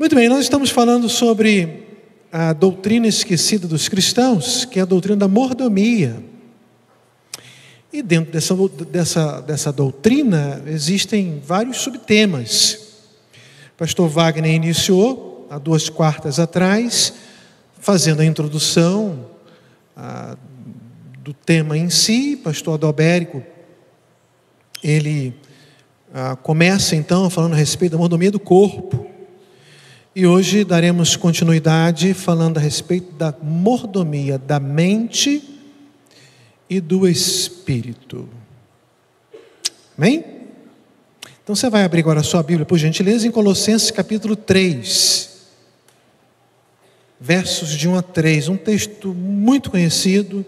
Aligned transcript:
Muito 0.00 0.16
bem, 0.16 0.30
nós 0.30 0.40
estamos 0.40 0.70
falando 0.70 1.10
sobre 1.10 1.86
a 2.32 2.54
doutrina 2.54 3.06
esquecida 3.06 3.68
dos 3.68 3.86
cristãos, 3.86 4.64
que 4.64 4.78
é 4.78 4.82
a 4.82 4.86
doutrina 4.86 5.18
da 5.18 5.28
mordomia. 5.28 6.24
E 7.92 8.00
dentro 8.00 8.32
dessa, 8.32 8.54
dessa, 8.90 9.40
dessa 9.42 9.70
doutrina 9.70 10.62
existem 10.66 11.42
vários 11.46 11.76
subtemas. 11.76 12.94
Pastor 13.76 14.08
Wagner 14.08 14.54
iniciou, 14.54 15.46
há 15.50 15.58
duas 15.58 15.90
quartas 15.90 16.40
atrás, 16.40 17.12
fazendo 17.78 18.20
a 18.20 18.24
introdução 18.24 19.26
a, 19.94 20.34
do 21.18 21.34
tema 21.34 21.76
em 21.76 21.90
si. 21.90 22.38
Pastor 22.42 22.72
Adalbérico, 22.72 23.42
ele 24.82 25.34
a, 26.14 26.36
começa 26.36 26.96
então 26.96 27.28
falando 27.28 27.52
a 27.52 27.56
respeito 27.56 27.92
da 27.92 27.98
mordomia 27.98 28.30
do 28.30 28.40
corpo. 28.40 29.09
E 30.12 30.26
hoje 30.26 30.64
daremos 30.64 31.14
continuidade 31.14 32.14
falando 32.14 32.58
a 32.58 32.60
respeito 32.60 33.12
da 33.12 33.32
mordomia 33.40 34.38
da 34.38 34.58
mente 34.58 35.40
e 36.68 36.80
do 36.80 37.06
Espírito. 37.06 38.28
Amém? 39.96 40.24
Então 41.44 41.54
você 41.54 41.70
vai 41.70 41.84
abrir 41.84 42.00
agora 42.00 42.18
a 42.18 42.24
sua 42.24 42.42
Bíblia, 42.42 42.66
por 42.66 42.76
gentileza, 42.76 43.24
em 43.24 43.30
Colossenses 43.30 43.92
capítulo 43.92 44.34
3, 44.34 45.46
versos 47.20 47.68
de 47.70 47.88
1 47.88 47.94
a 47.94 48.02
3, 48.02 48.48
um 48.48 48.56
texto 48.56 49.14
muito 49.14 49.70
conhecido, 49.70 50.44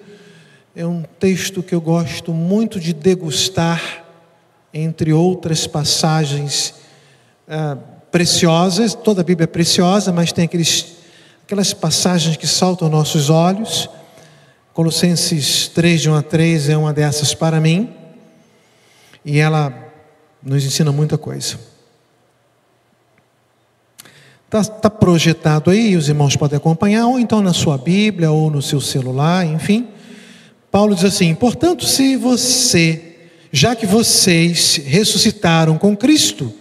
é 0.74 0.84
um 0.84 1.04
texto 1.20 1.62
que 1.62 1.72
eu 1.72 1.80
gosto 1.80 2.34
muito 2.34 2.80
de 2.80 2.92
degustar, 2.92 4.04
entre 4.74 5.12
outras 5.12 5.68
passagens 5.68 6.74
ah, 7.46 7.78
preciosas, 8.12 8.94
toda 8.94 9.22
a 9.22 9.24
Bíblia 9.24 9.44
é 9.44 9.46
preciosa, 9.46 10.12
mas 10.12 10.30
tem 10.32 10.44
aqueles, 10.44 10.96
aquelas 11.44 11.72
passagens 11.72 12.36
que 12.36 12.46
saltam 12.46 12.90
nossos 12.90 13.30
olhos, 13.30 13.88
Colossenses 14.74 15.68
3, 15.68 16.02
de 16.02 16.10
1 16.10 16.14
a 16.14 16.22
3 16.22 16.68
é 16.68 16.76
uma 16.76 16.92
dessas 16.92 17.34
para 17.34 17.58
mim, 17.58 17.92
e 19.24 19.38
ela 19.38 19.74
nos 20.42 20.64
ensina 20.64 20.92
muita 20.92 21.16
coisa. 21.16 21.58
Está 24.44 24.64
tá 24.64 24.90
projetado 24.90 25.70
aí, 25.70 25.96
os 25.96 26.08
irmãos 26.08 26.36
podem 26.36 26.58
acompanhar, 26.58 27.06
ou 27.06 27.18
então 27.18 27.40
na 27.40 27.54
sua 27.54 27.78
Bíblia, 27.78 28.30
ou 28.30 28.50
no 28.50 28.60
seu 28.60 28.80
celular, 28.80 29.46
enfim. 29.46 29.88
Paulo 30.70 30.94
diz 30.94 31.04
assim: 31.04 31.34
portanto, 31.34 31.86
se 31.86 32.16
você, 32.16 33.30
já 33.50 33.74
que 33.74 33.86
vocês 33.86 34.76
ressuscitaram 34.84 35.78
com 35.78 35.96
Cristo, 35.96 36.52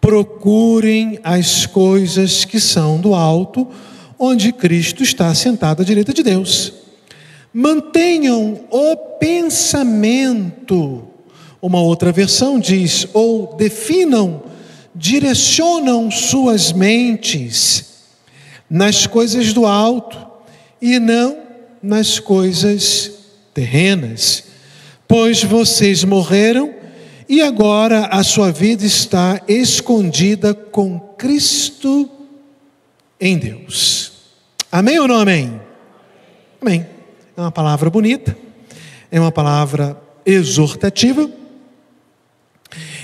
procurem 0.00 1.18
as 1.22 1.66
coisas 1.66 2.44
que 2.44 2.60
são 2.60 3.00
do 3.00 3.14
alto, 3.14 3.66
onde 4.18 4.52
Cristo 4.52 5.02
está 5.02 5.34
sentado 5.34 5.82
à 5.82 5.84
direita 5.84 6.12
de 6.12 6.22
Deus. 6.22 6.72
Mantenham 7.52 8.60
o 8.70 8.96
pensamento. 9.18 11.04
Uma 11.60 11.80
outra 11.80 12.12
versão 12.12 12.58
diz, 12.58 13.08
ou 13.12 13.56
definam, 13.56 14.42
direcionam 14.94 16.10
suas 16.10 16.72
mentes 16.72 17.84
nas 18.70 19.06
coisas 19.06 19.52
do 19.52 19.66
alto 19.66 20.18
e 20.80 20.98
não 20.98 21.38
nas 21.82 22.18
coisas 22.18 23.10
terrenas, 23.54 24.44
pois 25.06 25.42
vocês 25.42 26.04
morreram 26.04 26.77
e 27.28 27.42
agora 27.42 28.06
a 28.06 28.24
sua 28.24 28.50
vida 28.50 28.84
está 28.84 29.42
escondida 29.46 30.54
com 30.54 30.98
Cristo 30.98 32.08
em 33.20 33.36
Deus. 33.36 34.12
Amém 34.72 34.98
ou 34.98 35.06
não 35.06 35.16
amém? 35.16 35.60
Amém. 36.60 36.86
É 37.36 37.40
uma 37.40 37.52
palavra 37.52 37.90
bonita, 37.90 38.36
é 39.10 39.20
uma 39.20 39.30
palavra 39.30 40.00
exortativa 40.24 41.30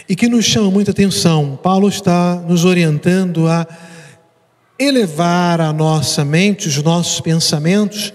e 0.08 0.16
que 0.16 0.28
nos 0.28 0.44
chama 0.44 0.70
muita 0.70 0.90
atenção. 0.90 1.58
Paulo 1.62 1.88
está 1.88 2.36
nos 2.36 2.64
orientando 2.64 3.46
a 3.46 3.66
elevar 4.78 5.60
a 5.60 5.72
nossa 5.72 6.24
mente, 6.24 6.66
os 6.66 6.82
nossos 6.82 7.20
pensamentos 7.20 8.12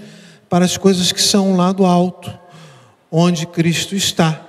para 0.49 0.65
as 0.65 0.75
coisas 0.75 1.11
que 1.11 1.21
são 1.21 1.55
lá 1.55 1.71
do 1.71 1.85
alto, 1.85 2.33
onde 3.11 3.45
Cristo 3.45 3.95
está. 3.95 4.48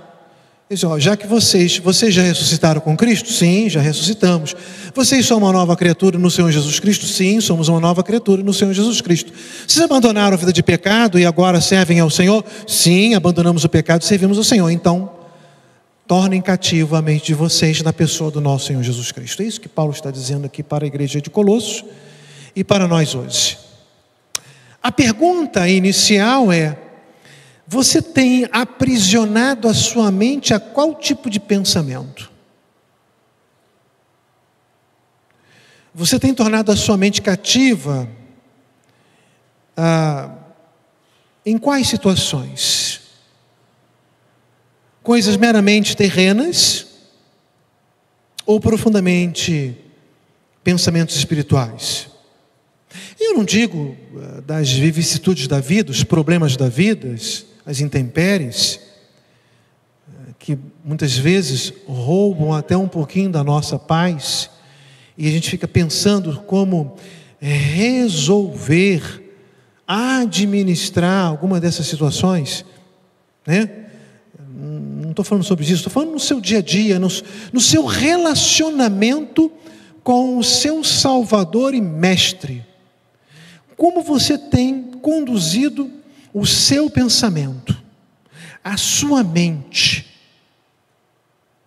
Diz, 0.73 0.85
ó, 0.85 1.01
já 1.01 1.17
que 1.17 1.27
vocês, 1.27 1.79
vocês 1.79 2.15
já 2.15 2.23
ressuscitaram 2.23 2.81
com 2.81 2.97
Cristo? 2.97 3.33
Sim, 3.33 3.69
já 3.69 3.81
ressuscitamos. 3.81 4.55
Vocês 4.95 5.27
são 5.27 5.39
uma 5.39 5.51
nova 5.51 5.77
criatura 5.77 6.17
no 6.17 6.31
Senhor 6.31 6.49
Jesus 6.53 6.79
Cristo? 6.79 7.07
Sim, 7.07 7.41
somos 7.41 7.67
uma 7.67 7.81
nova 7.81 8.05
criatura 8.05 8.41
no 8.41 8.55
Senhor 8.55 8.73
Jesus 8.73 9.01
Cristo. 9.01 9.33
Vocês 9.67 9.85
abandonaram 9.85 10.35
a 10.35 10.37
vida 10.37 10.53
de 10.53 10.63
pecado 10.63 11.19
e 11.19 11.27
agora 11.27 11.61
servem 11.61 11.99
ao 11.99 12.09
Senhor? 12.09 12.45
Sim, 12.69 13.17
abandonamos 13.17 13.65
o 13.65 13.69
pecado 13.69 14.03
e 14.03 14.05
servimos 14.05 14.39
ao 14.39 14.45
Senhor. 14.45 14.71
Então, 14.71 15.11
tornem 16.07 16.41
cativo 16.41 16.95
a 16.95 17.03
mente 17.03 17.27
de 17.27 17.35
vocês 17.35 17.83
na 17.83 17.93
pessoa 17.93 18.31
do 18.31 18.41
nosso 18.41 18.67
Senhor 18.69 18.83
Jesus 18.85 19.11
Cristo. 19.11 19.43
É 19.43 19.47
isso 19.47 19.61
que 19.61 19.69
Paulo 19.69 19.91
está 19.91 20.13
dizendo 20.13 20.47
aqui 20.47 20.63
para 20.63 20.85
a 20.85 20.87
igreja 20.87 21.21
de 21.21 21.31
Colossos 21.31 21.85
e 22.55 22.63
para 22.63 22.87
nós 22.87 23.13
hoje. 23.17 23.59
A 24.81 24.93
pergunta 24.93 25.69
inicial 25.69 26.53
é: 26.53 26.79
você 27.73 28.03
tem 28.03 28.49
aprisionado 28.51 29.69
a 29.69 29.73
sua 29.73 30.11
mente 30.11 30.53
a 30.53 30.59
qual 30.59 30.93
tipo 30.93 31.31
de 31.31 31.39
pensamento? 31.39 32.29
Você 35.95 36.19
tem 36.19 36.35
tornado 36.35 36.73
a 36.73 36.77
sua 36.77 36.97
mente 36.97 37.23
cativa 37.23 38.09
ah, 39.77 40.35
em 41.47 41.57
quais 41.57 41.87
situações? 41.87 43.03
Coisas 45.01 45.37
meramente 45.37 45.97
terrenas 45.97 46.89
ou 48.45 48.59
profundamente 48.59 49.77
pensamentos 50.65 51.15
espirituais? 51.15 52.09
Eu 53.17 53.35
não 53.35 53.45
digo 53.45 53.97
ah, 54.17 54.41
das 54.41 54.73
vicissitudes 54.73 55.47
da 55.47 55.61
vida, 55.61 55.93
os 55.93 56.03
problemas 56.03 56.57
da 56.57 56.69
vida, 56.69 57.15
as 57.65 57.81
intempéries, 57.81 58.81
que 60.39 60.59
muitas 60.85 61.17
vezes 61.17 61.73
roubam 61.87 62.53
até 62.53 62.77
um 62.77 62.89
pouquinho 62.89 63.31
da 63.31 63.45
nossa 63.45 63.79
paz, 63.79 64.51
e 65.17 65.29
a 65.29 65.31
gente 65.31 65.51
fica 65.51 65.69
pensando 65.69 66.41
como 66.47 66.97
resolver, 67.41 69.33
administrar 69.87 71.27
alguma 71.27 71.61
dessas 71.61 71.87
situações, 71.87 72.65
né? 73.47 73.87
Não 74.53 75.11
estou 75.11 75.25
falando 75.25 75.45
sobre 75.45 75.65
isso, 75.65 75.75
estou 75.75 75.93
falando 75.93 76.13
no 76.13 76.21
seu 76.21 76.41
dia 76.41 76.59
a 76.59 76.63
dia, 76.63 76.99
no, 76.99 77.09
no 77.53 77.61
seu 77.61 77.85
relacionamento 77.85 79.51
com 80.03 80.39
o 80.39 80.45
seu 80.45 80.83
Salvador 80.85 81.75
e 81.75 81.81
Mestre. 81.81 82.65
Como 83.77 84.03
você 84.03 84.39
tem 84.39 84.83
conduzido 85.03 85.91
o 86.33 86.47
seu 86.47 86.89
pensamento, 86.89 87.77
a 88.63 88.77
sua 88.77 89.23
mente. 89.23 90.07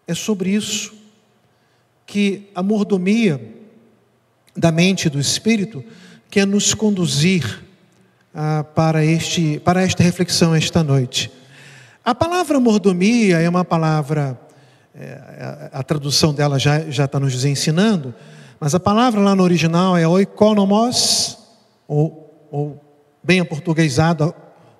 É 0.07 0.13
sobre 0.13 0.51
isso 0.51 0.93
que 2.05 2.49
a 2.53 2.61
mordomia 2.61 3.41
da 4.55 4.71
mente 4.71 5.05
e 5.05 5.09
do 5.09 5.19
espírito 5.19 5.83
quer 6.29 6.45
nos 6.45 6.73
conduzir 6.73 7.63
ah, 8.33 8.63
para, 8.75 9.03
este, 9.03 9.59
para 9.59 9.81
esta 9.81 10.03
reflexão 10.03 10.53
esta 10.55 10.83
noite. 10.83 11.31
A 12.03 12.13
palavra 12.13 12.59
mordomia 12.59 13.39
é 13.39 13.47
uma 13.47 13.63
palavra, 13.63 14.37
é, 14.93 15.69
a, 15.71 15.79
a, 15.79 15.83
tradução 15.83 16.33
dela 16.33 16.59
já, 16.59 16.81
já 16.89 17.05
está 17.05 17.19
nos 17.19 17.45
ensinando, 17.45 18.13
mas 18.59 18.75
a 18.75 18.79
palavra 18.79 19.21
lá 19.21 19.35
no 19.35 19.43
original 19.43 19.95
é 19.97 20.07
oikonomos, 20.07 21.37
ou, 21.87 22.47
ou 22.51 22.83
bem 23.23 23.39
aportuguesada, 23.39 24.33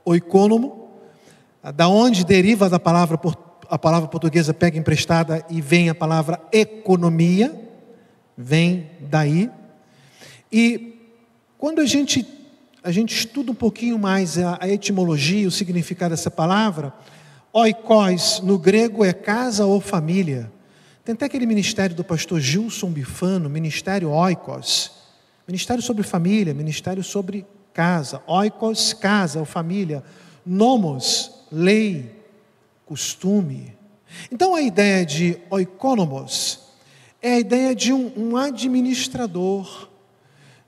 oicônomo, 0.06 0.90
da 1.76 1.88
onde 1.88 2.26
deriva 2.26 2.70
da 2.70 2.80
palavra 2.80 3.20
a 3.70 3.80
palavra 3.80 4.08
portuguesa 4.08 4.54
pega 4.54 4.78
emprestada 4.78 5.44
e 5.50 5.60
vem 5.62 5.90
a 5.90 5.96
palavra 5.96 6.40
economia, 6.52 7.60
vem 8.38 8.92
daí. 9.00 9.50
E 10.52 11.00
quando 11.58 11.80
a 11.80 11.86
gente 11.86 12.28
a 12.84 12.92
gente 12.92 13.16
estuda 13.16 13.52
um 13.52 13.56
pouquinho 13.56 13.98
mais 13.98 14.38
a, 14.38 14.58
a 14.60 14.68
etimologia, 14.68 15.48
o 15.48 15.52
significado 15.52 16.14
dessa 16.14 16.30
palavra, 16.30 16.94
oikos 17.54 18.42
no 18.44 18.60
grego 18.60 19.06
é 19.06 19.14
casa 19.14 19.66
ou 19.66 19.80
família. 19.80 20.52
Tem 21.06 21.14
até 21.14 21.26
aquele 21.26 21.46
ministério 21.46 21.96
do 21.96 22.04
pastor 22.04 22.42
Gilson 22.42 22.90
Bifano, 22.92 23.50
ministério 23.50 24.10
oikos, 24.10 24.92
ministério 25.48 25.82
sobre 25.82 26.04
família, 26.04 26.54
ministério 26.54 27.04
sobre 27.04 27.46
casa, 27.74 28.22
oikos, 28.28 28.94
casa 28.94 29.40
ou 29.40 29.46
família, 29.46 30.04
nomos, 30.46 31.32
lei, 31.52 32.16
costume. 32.86 33.76
Então 34.32 34.54
a 34.54 34.62
ideia 34.62 35.06
de 35.06 35.38
oikonomos 35.50 36.60
é 37.22 37.34
a 37.34 37.40
ideia 37.40 37.74
de 37.74 37.92
um, 37.92 38.12
um 38.16 38.38
administrador, 38.38 39.90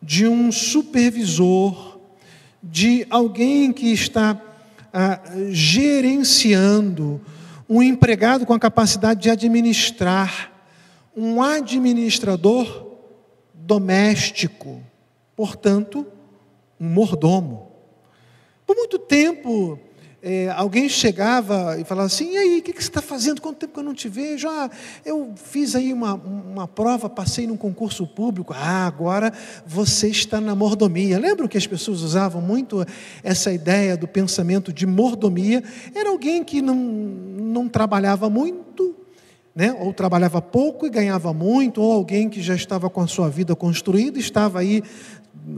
de 0.02 0.28
um 0.28 0.52
supervisor, 0.52 2.00
de 2.64 3.06
alguém 3.10 3.72
que 3.72 3.92
está 3.92 4.42
ah, 4.92 5.22
gerenciando, 5.50 7.22
um 7.70 7.84
empregado 7.84 8.46
com 8.46 8.54
a 8.54 8.60
capacidade 8.60 9.22
de 9.22 9.30
administrar, 9.30 10.52
um 11.16 11.42
administrador 11.42 12.86
doméstico, 13.54 14.82
portanto, 15.36 16.08
um 16.80 16.88
mordomo. 16.88 17.72
Por 18.66 18.76
muito 18.76 18.98
tempo, 18.98 19.80
é, 20.28 20.50
alguém 20.50 20.90
chegava 20.90 21.80
e 21.80 21.84
falava 21.84 22.08
assim: 22.08 22.34
e 22.34 22.38
aí, 22.38 22.58
o 22.58 22.64
que, 22.64 22.74
que 22.74 22.82
você 22.82 22.90
está 22.90 23.00
fazendo? 23.00 23.40
Quanto 23.40 23.58
tempo 23.58 23.74
que 23.74 23.80
eu 23.80 23.84
não 23.84 23.94
te 23.94 24.10
vejo? 24.10 24.50
Ah, 24.50 24.72
eu 25.06 25.34
fiz 25.36 25.76
aí 25.76 25.94
uma, 25.94 26.16
uma 26.16 26.68
prova, 26.68 27.08
passei 27.08 27.46
num 27.46 27.56
concurso 27.56 28.08
público. 28.08 28.52
Ah, 28.52 28.88
agora 28.88 29.32
você 29.68 30.08
está 30.08 30.42
na 30.42 30.56
mordomia. 30.56 31.20
Lembram 31.20 31.48
que 31.48 31.60
as 31.60 31.68
pessoas 31.68 32.02
usavam 32.02 32.42
muito 32.42 32.84
essa 33.24 33.54
ideia 33.54 33.96
do 33.96 34.08
pensamento 34.08 34.74
de 34.74 34.88
mordomia? 34.88 35.64
Era 35.94 36.10
alguém 36.10 36.44
que 36.44 36.60
não, 36.60 36.76
não 36.76 37.70
trabalhava 37.70 38.28
muito, 38.28 38.96
né? 39.54 39.78
ou 39.80 39.94
trabalhava 39.94 40.42
pouco 40.42 40.88
e 40.88 40.90
ganhava 40.90 41.32
muito, 41.36 41.80
ou 41.80 41.94
alguém 41.94 42.30
que 42.30 42.42
já 42.42 42.56
estava 42.56 42.90
com 42.90 43.02
a 43.02 43.08
sua 43.08 43.30
vida 43.30 43.56
construída, 43.56 44.18
estava 44.18 44.60
aí. 44.60 44.82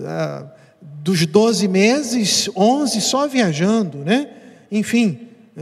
Ah, 0.02 0.46
dos 0.82 1.26
12 1.26 1.68
meses, 1.68 2.50
11 2.56 3.02
só 3.02 3.28
viajando, 3.28 4.00
né? 4.00 4.30
enfim, 4.72 5.20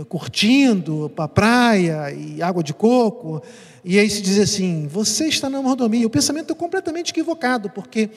curtindo 0.10 1.12
para 1.16 1.28
praia 1.28 2.12
e 2.12 2.42
água 2.42 2.64
de 2.64 2.74
coco. 2.74 3.42
E 3.84 4.00
aí 4.00 4.10
se 4.10 4.22
diz 4.22 4.40
assim: 4.40 4.88
você 4.88 5.28
está 5.28 5.50
na 5.50 5.62
mordomia. 5.62 6.08
O 6.08 6.10
pensamento 6.10 6.52
é 6.52 6.56
completamente 6.56 7.12
equivocado, 7.12 7.70
porque 7.70 8.10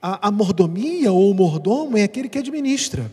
a, 0.00 0.28
a 0.28 0.30
mordomia 0.30 1.12
ou 1.12 1.30
o 1.30 1.34
mordomo 1.34 1.96
é 1.96 2.02
aquele 2.02 2.28
que 2.28 2.38
administra. 2.38 3.10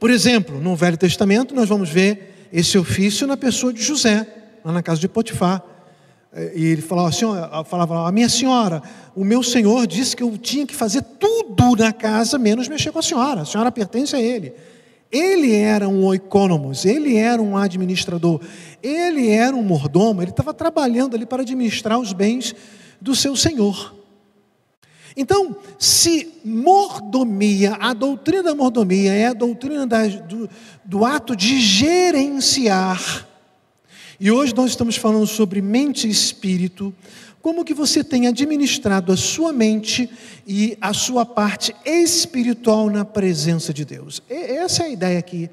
Por 0.00 0.10
exemplo, 0.10 0.60
no 0.60 0.74
Velho 0.74 0.96
Testamento, 0.96 1.54
nós 1.54 1.68
vamos 1.68 1.88
ver 1.88 2.48
esse 2.52 2.76
ofício 2.76 3.26
na 3.26 3.36
pessoa 3.36 3.72
de 3.72 3.82
José, 3.82 4.26
lá 4.64 4.72
na 4.72 4.82
casa 4.82 5.00
de 5.00 5.08
Potifar. 5.08 5.62
E 6.54 6.64
ele 6.64 6.82
falava 6.82 7.08
assim, 7.08 7.24
falava, 7.66 8.08
a 8.08 8.12
minha 8.12 8.28
senhora, 8.28 8.82
o 9.14 9.24
meu 9.24 9.42
senhor 9.42 9.86
disse 9.86 10.16
que 10.16 10.22
eu 10.22 10.36
tinha 10.36 10.66
que 10.66 10.74
fazer 10.74 11.02
tudo 11.02 11.76
na 11.76 11.92
casa, 11.92 12.38
menos 12.38 12.66
mexer 12.66 12.90
com 12.90 12.98
a 12.98 13.02
senhora. 13.02 13.42
A 13.42 13.44
senhora 13.44 13.70
pertence 13.70 14.16
a 14.16 14.20
ele. 14.20 14.52
Ele 15.12 15.54
era 15.54 15.88
um 15.88 16.04
oikonomos, 16.04 16.84
ele 16.84 17.16
era 17.16 17.40
um 17.40 17.56
administrador, 17.56 18.40
ele 18.82 19.30
era 19.30 19.54
um 19.54 19.62
mordomo, 19.62 20.22
ele 20.22 20.30
estava 20.30 20.52
trabalhando 20.52 21.14
ali 21.14 21.24
para 21.24 21.42
administrar 21.42 22.00
os 22.00 22.12
bens 22.12 22.52
do 23.00 23.14
seu 23.14 23.36
senhor. 23.36 23.94
Então, 25.16 25.56
se 25.78 26.40
mordomia, 26.44 27.74
a 27.74 27.94
doutrina 27.94 28.42
da 28.42 28.54
mordomia 28.54 29.12
é 29.12 29.26
a 29.26 29.32
doutrina 29.32 29.86
da, 29.86 30.04
do, 30.08 30.50
do 30.84 31.04
ato 31.04 31.36
de 31.36 31.60
gerenciar, 31.60 33.28
e 34.24 34.30
hoje 34.30 34.54
nós 34.54 34.70
estamos 34.70 34.96
falando 34.96 35.26
sobre 35.26 35.60
mente 35.60 36.06
e 36.06 36.10
espírito, 36.10 36.94
como 37.42 37.62
que 37.62 37.74
você 37.74 38.02
tem 38.02 38.26
administrado 38.26 39.12
a 39.12 39.18
sua 39.18 39.52
mente 39.52 40.08
e 40.46 40.78
a 40.80 40.94
sua 40.94 41.26
parte 41.26 41.76
espiritual 41.84 42.88
na 42.88 43.04
presença 43.04 43.70
de 43.70 43.84
Deus. 43.84 44.22
Essa 44.26 44.84
é 44.84 44.86
a 44.86 44.88
ideia 44.88 45.18
aqui 45.18 45.50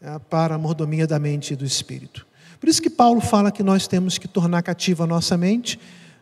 é, 0.00 0.18
para 0.18 0.54
a 0.54 0.58
mordomia 0.58 1.06
da 1.06 1.18
mente 1.18 1.52
e 1.52 1.56
do 1.56 1.66
espírito. 1.66 2.26
Por 2.58 2.70
isso 2.70 2.80
que 2.80 2.88
Paulo 2.88 3.20
fala 3.20 3.52
que 3.52 3.62
nós 3.62 3.86
temos 3.86 4.16
que 4.16 4.26
tornar 4.26 4.62
cativa 4.62 5.04
a 5.04 5.06
nossa 5.06 5.36
mente 5.36 5.78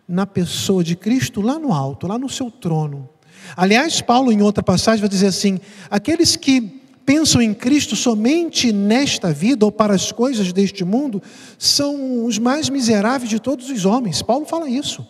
na 0.09 0.27
pessoa 0.27 0.83
de 0.83 0.97
Cristo 0.97 1.41
lá 1.41 1.61
no 1.61 1.73
alto, 1.73 2.09
lá 2.09 2.19
no 2.19 2.29
seu 2.29 2.51
trono. 2.51 3.09
Aliás, 3.57 4.01
Paulo, 4.01 4.33
em 4.33 4.43
outra 4.43 4.65
passagem, 4.65 4.99
vai 4.99 5.09
dizer 5.09 5.29
assim: 5.29 5.61
aqueles 5.89 6.35
que 6.35 6.78
pensam 7.08 7.40
em 7.40 7.55
Cristo 7.55 7.96
somente 7.96 8.70
nesta 8.70 9.32
vida 9.32 9.64
ou 9.64 9.72
para 9.72 9.94
as 9.94 10.12
coisas 10.12 10.52
deste 10.52 10.84
mundo 10.84 11.22
são 11.58 12.26
os 12.26 12.38
mais 12.38 12.69
miseráveis 12.69 13.31
de 13.31 13.40
todos 13.40 13.70
os 13.70 13.87
homens. 13.87 14.20
Paulo 14.20 14.44
fala 14.44 14.69
isso. 14.69 15.08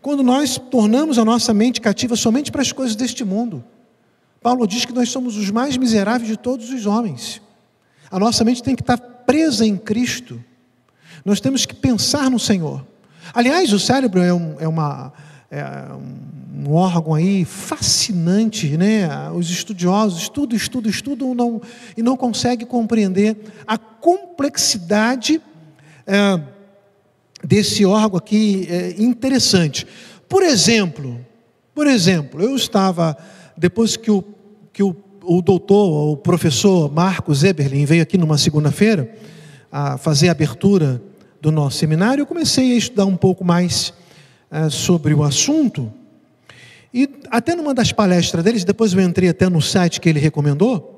Quando 0.00 0.22
nós 0.22 0.56
tornamos 0.70 1.18
a 1.18 1.24
nossa 1.24 1.52
mente 1.52 1.80
cativa 1.80 2.14
somente 2.14 2.52
para 2.52 2.62
as 2.62 2.70
coisas 2.70 2.94
deste 2.94 3.24
mundo, 3.24 3.64
Paulo 4.40 4.68
diz 4.68 4.84
que 4.84 4.92
nós 4.92 5.08
somos 5.08 5.36
os 5.36 5.50
mais 5.50 5.76
miseráveis 5.76 6.28
de 6.28 6.36
todos 6.36 6.70
os 6.70 6.86
homens. 6.86 7.42
A 8.08 8.20
nossa 8.20 8.44
mente 8.44 8.62
tem 8.62 8.76
que 8.76 8.82
estar 8.82 8.98
presa 8.98 9.66
em 9.66 9.76
Cristo. 9.76 10.40
Nós 11.24 11.40
temos 11.40 11.66
que 11.66 11.74
pensar 11.74 12.30
no 12.30 12.38
Senhor. 12.38 12.86
Aliás, 13.34 13.72
o 13.72 13.80
cérebro 13.80 14.22
é, 14.22 14.32
um, 14.32 14.60
é 14.60 14.68
uma 14.68 15.12
é 15.54 15.64
um 16.66 16.72
órgão 16.72 17.12
aí 17.14 17.44
fascinante, 17.44 18.74
né? 18.78 19.30
Os 19.32 19.50
estudiosos 19.50 20.22
estudam, 20.22 20.56
estudam, 20.56 20.90
estudam 20.90 21.34
não, 21.34 21.60
e 21.94 22.02
não 22.02 22.16
conseguem 22.16 22.66
compreender 22.66 23.36
a 23.66 23.76
complexidade 23.76 25.42
é, 26.06 26.40
desse 27.44 27.84
órgão 27.84 28.16
aqui 28.16 28.66
é, 28.70 28.94
interessante. 28.96 29.86
Por 30.26 30.42
exemplo, 30.42 31.20
por 31.74 31.86
exemplo, 31.86 32.40
eu 32.40 32.56
estava 32.56 33.14
depois 33.56 33.96
que 33.96 34.10
o 34.10 34.24
que 34.72 34.82
o, 34.82 34.96
o 35.22 35.42
doutor, 35.42 36.12
o 36.12 36.16
professor 36.16 36.90
Marcos 36.90 37.44
Eberlin 37.44 37.84
veio 37.84 38.02
aqui 38.02 38.16
numa 38.16 38.38
segunda-feira 38.38 39.14
a 39.70 39.98
fazer 39.98 40.28
a 40.28 40.32
abertura 40.32 41.02
do 41.40 41.52
nosso 41.52 41.78
seminário, 41.78 42.22
eu 42.22 42.26
comecei 42.26 42.72
a 42.72 42.76
estudar 42.76 43.04
um 43.04 43.16
pouco 43.16 43.44
mais 43.44 43.92
é, 44.52 44.68
sobre 44.68 45.14
o 45.14 45.22
assunto. 45.22 45.90
E 46.92 47.08
até 47.30 47.56
numa 47.56 47.72
das 47.72 47.90
palestras 47.90 48.44
deles, 48.44 48.64
depois 48.64 48.92
eu 48.92 49.00
entrei 49.00 49.30
até 49.30 49.48
no 49.48 49.62
site 49.62 49.98
que 49.98 50.10
ele 50.10 50.20
recomendou, 50.20 50.92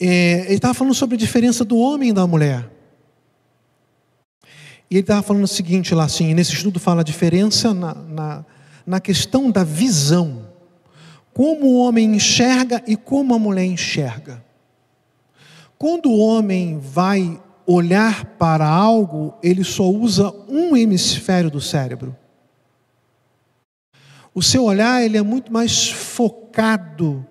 é, 0.00 0.46
ele 0.46 0.54
estava 0.54 0.72
falando 0.72 0.94
sobre 0.94 1.16
a 1.16 1.18
diferença 1.18 1.62
do 1.62 1.76
homem 1.76 2.08
e 2.08 2.12
da 2.14 2.26
mulher. 2.26 2.70
E 4.90 4.94
ele 4.94 5.00
estava 5.00 5.22
falando 5.22 5.44
o 5.44 5.48
seguinte 5.48 5.94
lá, 5.94 6.04
assim, 6.04 6.32
nesse 6.32 6.54
estudo 6.54 6.80
fala 6.80 7.02
a 7.02 7.04
diferença 7.04 7.74
na, 7.74 7.94
na, 7.94 8.44
na 8.86 8.98
questão 8.98 9.50
da 9.50 9.62
visão. 9.62 10.48
Como 11.34 11.66
o 11.66 11.78
homem 11.80 12.16
enxerga 12.16 12.82
e 12.86 12.96
como 12.96 13.34
a 13.34 13.38
mulher 13.38 13.66
enxerga. 13.66 14.42
Quando 15.78 16.10
o 16.10 16.18
homem 16.18 16.78
vai 16.78 17.40
olhar 17.72 18.24
para 18.36 18.66
algo, 18.66 19.34
ele 19.42 19.62
só 19.62 19.88
usa 19.88 20.32
um 20.48 20.76
hemisfério 20.76 21.50
do 21.50 21.60
cérebro. 21.60 22.16
O 24.34 24.42
seu 24.42 24.64
olhar 24.64 25.02
ele 25.04 25.16
é 25.16 25.22
muito 25.22 25.52
mais 25.52 25.88
focado. 25.90 27.24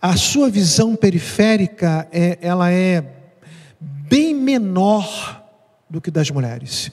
A 0.00 0.16
sua 0.16 0.50
visão 0.50 0.96
periférica 0.96 2.08
é, 2.12 2.38
ela 2.40 2.70
é 2.70 3.04
bem 3.80 4.34
menor 4.34 5.42
do 5.88 6.00
que 6.00 6.10
das 6.10 6.30
mulheres. 6.30 6.90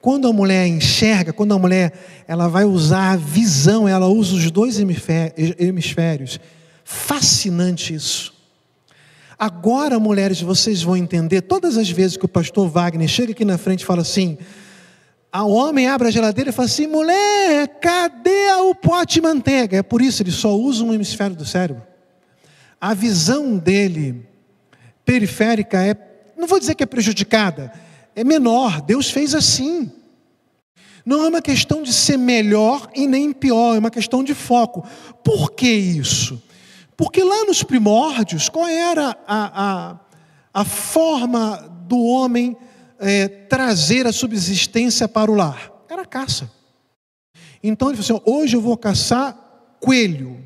Quando 0.00 0.28
a 0.28 0.32
mulher 0.32 0.66
enxerga, 0.66 1.32
quando 1.32 1.54
a 1.54 1.58
mulher 1.58 1.92
ela 2.28 2.48
vai 2.48 2.64
usar 2.64 3.12
a 3.12 3.16
visão, 3.16 3.88
ela 3.88 4.06
usa 4.06 4.36
os 4.36 4.50
dois 4.50 4.78
hemisférios. 4.78 6.38
Fascinante 6.84 7.94
isso. 7.94 8.35
Agora, 9.38 9.98
mulheres, 9.98 10.40
vocês 10.40 10.82
vão 10.82 10.96
entender, 10.96 11.42
todas 11.42 11.76
as 11.76 11.90
vezes 11.90 12.16
que 12.16 12.24
o 12.24 12.28
pastor 12.28 12.68
Wagner 12.68 13.06
chega 13.06 13.32
aqui 13.32 13.44
na 13.44 13.58
frente 13.58 13.82
e 13.82 13.84
fala 13.84 14.00
assim, 14.00 14.38
a 15.30 15.44
homem 15.44 15.86
abre 15.88 16.08
a 16.08 16.10
geladeira 16.10 16.48
e 16.48 16.52
fala 16.52 16.66
assim, 16.66 16.86
mulher, 16.86 17.68
cadê 17.80 18.52
o 18.60 18.74
pote 18.74 19.14
de 19.14 19.20
manteiga? 19.20 19.76
É 19.76 19.82
por 19.82 20.00
isso, 20.00 20.22
ele 20.22 20.30
só 20.30 20.56
usa 20.56 20.82
um 20.82 20.94
hemisfério 20.94 21.36
do 21.36 21.44
cérebro. 21.44 21.82
A 22.80 22.94
visão 22.94 23.58
dele, 23.58 24.26
periférica, 25.04 25.82
é, 25.84 25.94
não 26.34 26.46
vou 26.46 26.58
dizer 26.58 26.74
que 26.74 26.82
é 26.82 26.86
prejudicada, 26.86 27.70
é 28.14 28.24
menor, 28.24 28.80
Deus 28.80 29.10
fez 29.10 29.34
assim. 29.34 29.92
Não 31.04 31.24
é 31.24 31.28
uma 31.28 31.42
questão 31.42 31.82
de 31.82 31.92
ser 31.92 32.16
melhor 32.16 32.88
e 32.94 33.06
nem 33.06 33.32
pior, 33.32 33.76
é 33.76 33.78
uma 33.78 33.90
questão 33.90 34.24
de 34.24 34.34
foco. 34.34 34.82
Por 35.22 35.52
que 35.52 35.68
isso? 35.70 36.42
Porque 36.96 37.22
lá 37.22 37.44
nos 37.44 37.62
primórdios, 37.62 38.48
qual 38.48 38.66
era 38.66 39.16
a, 39.26 39.64
a, 39.64 40.00
a 40.54 40.64
forma 40.64 41.58
do 41.86 42.02
homem 42.02 42.56
é, 42.98 43.28
trazer 43.28 44.06
a 44.06 44.12
subsistência 44.12 45.06
para 45.06 45.30
o 45.30 45.34
lar? 45.34 45.70
Era 45.88 46.02
a 46.02 46.06
caça. 46.06 46.50
Então 47.62 47.88
ele 47.88 48.02
falou 48.02 48.22
assim: 48.22 48.30
hoje 48.30 48.56
eu 48.56 48.60
vou 48.60 48.76
caçar 48.76 49.36
coelho. 49.78 50.42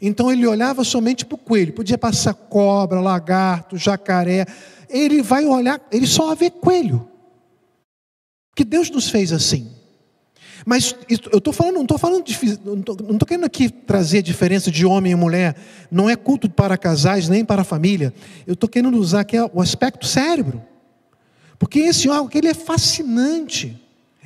Então 0.00 0.30
ele 0.30 0.46
olhava 0.46 0.84
somente 0.84 1.24
para 1.24 1.34
o 1.34 1.38
coelho, 1.38 1.72
podia 1.72 1.98
passar 1.98 2.34
cobra, 2.34 3.00
lagarto, 3.00 3.76
jacaré. 3.76 4.46
Ele 4.88 5.22
vai 5.22 5.44
olhar, 5.44 5.80
ele 5.90 6.06
só 6.06 6.34
vê 6.34 6.50
coelho. 6.50 7.08
Que 8.54 8.64
Deus 8.64 8.90
nos 8.90 9.08
fez 9.08 9.32
assim. 9.32 9.77
Mas 10.66 10.94
eu 11.08 11.38
estou 11.38 11.52
falando, 11.52 11.76
não 11.76 11.82
estou 11.82 11.98
falando, 11.98 12.24
de, 12.24 12.38
não 12.64 12.80
estou 12.80 13.26
querendo 13.26 13.44
aqui 13.44 13.68
trazer 13.68 14.18
a 14.18 14.22
diferença 14.22 14.70
de 14.70 14.84
homem 14.84 15.12
e 15.12 15.14
mulher. 15.14 15.56
Não 15.90 16.08
é 16.08 16.16
culto 16.16 16.50
para 16.50 16.76
casais 16.76 17.28
nem 17.28 17.44
para 17.44 17.64
família. 17.64 18.12
Eu 18.46 18.54
estou 18.54 18.68
querendo 18.68 18.98
usar 18.98 19.20
aqui 19.20 19.36
o 19.52 19.60
aspecto 19.60 20.06
cérebro, 20.06 20.62
porque 21.58 21.80
esse 21.80 22.08
órgão 22.08 22.30
ele 22.34 22.48
é 22.48 22.54
fascinante, 22.54 23.80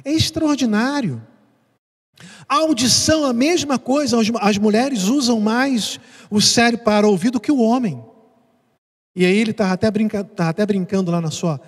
é 0.04 0.12
extraordinário. 0.12 1.22
A 2.48 2.56
audição, 2.56 3.24
a 3.24 3.32
mesma 3.32 3.78
coisa, 3.78 4.16
as 4.40 4.58
mulheres 4.58 5.04
usam 5.04 5.40
mais 5.40 5.98
o 6.30 6.40
cérebro 6.40 6.84
para 6.84 7.06
ouvir 7.06 7.30
do 7.30 7.40
que 7.40 7.50
o 7.50 7.60
homem. 7.60 8.02
E 9.14 9.26
aí 9.26 9.36
ele 9.36 9.50
estava 9.50 9.72
até, 9.72 9.90
brinca, 9.90 10.28
até 10.38 10.64
brincando 10.64 11.10
lá 11.10 11.20
na 11.20 11.30
sua, 11.30 11.60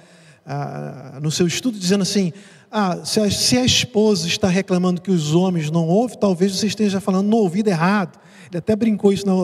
no 1.23 1.31
seu 1.31 1.47
estudo, 1.47 1.79
dizendo 1.79 2.03
assim: 2.03 2.33
ah, 2.71 3.05
se, 3.05 3.21
a, 3.21 3.31
se 3.31 3.57
a 3.57 3.65
esposa 3.65 4.27
está 4.27 4.49
reclamando 4.49 5.01
que 5.01 5.11
os 5.11 5.35
homens 5.35 5.71
não 5.71 5.87
ouvem, 5.87 6.19
talvez 6.19 6.57
você 6.57 6.67
esteja 6.67 7.01
falando 7.01 7.29
no 7.29 7.37
ouvido 7.37 7.69
errado. 7.69 8.19
Ele 8.51 8.59
até 8.59 8.77
brincou 8.77 9.13
isso 9.13 9.25
na, 9.27 9.35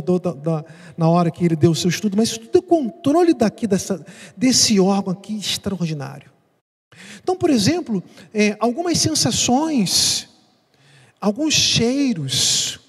na 0.97 1.09
hora 1.09 1.31
que 1.31 1.45
ele 1.45 1.57
deu 1.57 1.71
o 1.71 1.75
seu 1.75 1.89
estudo, 1.89 2.17
mas 2.17 2.31
isso 2.31 2.41
tudo 2.41 2.59
é 2.59 2.69
controle 2.69 3.35
daqui, 3.35 3.67
dessa, 3.67 4.05
desse 4.37 4.79
órgão 4.79 5.13
aqui 5.13 5.37
extraordinário. 5.37 6.31
Então, 7.23 7.35
por 7.35 7.51
exemplo, 7.51 8.03
é, 8.33 8.57
algumas 8.61 8.99
sensações, 8.99 10.29
alguns 11.21 11.55
cheiros, 11.55 12.81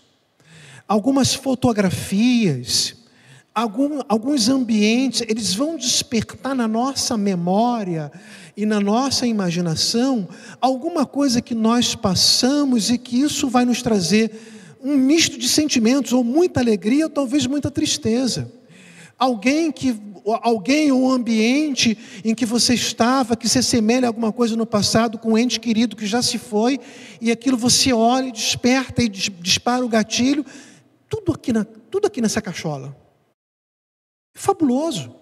algumas 0.88 1.34
fotografias, 1.34 2.96
algum, 3.53 4.00
alguns 4.08 4.50
ambientes, 4.50 5.22
eles 5.27 5.53
vão 5.53 5.75
despertar 5.75 6.55
na 6.55 6.67
nossa 6.67 7.17
memória 7.17 8.12
e 8.55 8.65
na 8.65 8.79
nossa 8.79 9.27
imaginação 9.27 10.27
alguma 10.60 11.05
coisa 11.05 11.41
que 11.41 11.55
nós 11.55 11.96
passamos 11.96 12.89
e 12.89 12.98
que 12.98 13.22
isso 13.22 13.50
vai 13.50 13.65
nos 13.65 13.81
trazer 13.81 14.31
um 14.84 14.98
misto 14.98 15.38
de 15.38 15.48
sentimentos, 15.48 16.12
ou 16.12 16.24
muita 16.24 16.60
alegria, 16.60 17.05
ou 17.05 17.10
talvez 17.10 17.46
muita 17.46 17.70
tristeza. 17.70 18.51
Alguém 19.17 19.72
que 19.72 19.96
alguém 20.43 20.91
ou 20.91 21.03
um 21.03 21.12
ambiente 21.12 21.98
em 22.24 22.36
que 22.36 22.46
você 22.46 22.74
estava, 22.74 23.36
que 23.36 23.50
se 23.50 23.60
assemelha 23.60 24.08
a 24.08 24.10
alguma 24.10 24.31
coisa 24.31 24.55
no 24.55 24.65
passado, 24.65 25.17
com 25.17 25.34
um 25.34 25.38
ente 25.38 25.60
querido 25.60 25.96
que 25.96 26.05
já 26.05 26.22
se 26.22 26.38
foi, 26.38 26.79
e 27.20 27.31
aquilo 27.31 27.58
você 27.58 27.91
olha 27.93 28.31
desperta 28.31 29.01
e 29.01 29.10
dispara 29.10 29.84
o 29.86 29.89
gatilho, 29.89 30.46
tudo 31.10 31.31
aqui, 31.31 31.51
na, 31.51 31.63
tudo 31.63 32.08
aqui 32.08 32.22
nessa 32.22 32.41
cachola. 32.41 33.00
É 34.35 34.39
fabuloso. 34.39 35.15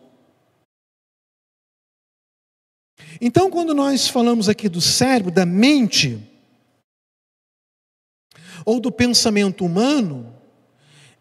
Então, 3.21 3.49
quando 3.49 3.73
nós 3.73 4.07
falamos 4.07 4.47
aqui 4.47 4.69
do 4.69 4.81
cérebro, 4.81 5.31
da 5.31 5.45
mente, 5.45 6.25
ou 8.65 8.79
do 8.79 8.91
pensamento 8.91 9.65
humano, 9.65 10.33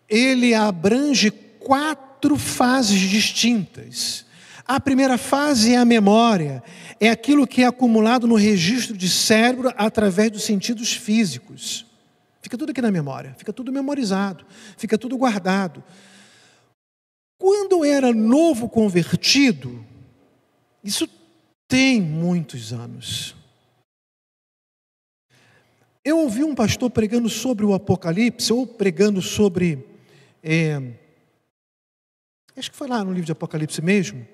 ele 0.08 0.54
abrange 0.54 1.30
quatro 1.30 2.36
fases 2.36 3.00
distintas. 3.00 4.26
A 4.66 4.78
primeira 4.78 5.16
fase 5.16 5.72
é 5.72 5.78
a 5.78 5.84
memória, 5.84 6.62
é 7.00 7.08
aquilo 7.08 7.46
que 7.46 7.62
é 7.62 7.66
acumulado 7.66 8.26
no 8.26 8.34
registro 8.34 8.96
de 8.96 9.08
cérebro 9.08 9.72
através 9.76 10.30
dos 10.30 10.42
sentidos 10.42 10.92
físicos. 10.92 11.86
Fica 12.42 12.56
tudo 12.56 12.70
aqui 12.70 12.82
na 12.82 12.90
memória, 12.90 13.34
fica 13.38 13.52
tudo 13.52 13.72
memorizado, 13.72 14.44
fica 14.76 14.98
tudo 14.98 15.16
guardado. 15.16 15.82
Quando 17.38 17.84
eu 17.84 17.84
era 17.84 18.12
novo 18.12 18.68
convertido, 18.68 19.84
isso 20.82 21.08
tem 21.68 22.00
muitos 22.00 22.72
anos. 22.72 23.36
Eu 26.04 26.18
ouvi 26.18 26.42
um 26.42 26.54
pastor 26.54 26.90
pregando 26.90 27.28
sobre 27.28 27.64
o 27.64 27.74
Apocalipse, 27.74 28.52
ou 28.52 28.66
pregando 28.66 29.20
sobre. 29.22 29.86
É, 30.42 30.80
acho 32.56 32.70
que 32.70 32.76
foi 32.76 32.88
lá 32.88 33.04
no 33.04 33.12
livro 33.12 33.26
de 33.26 33.32
Apocalipse 33.32 33.82
mesmo, 33.82 34.26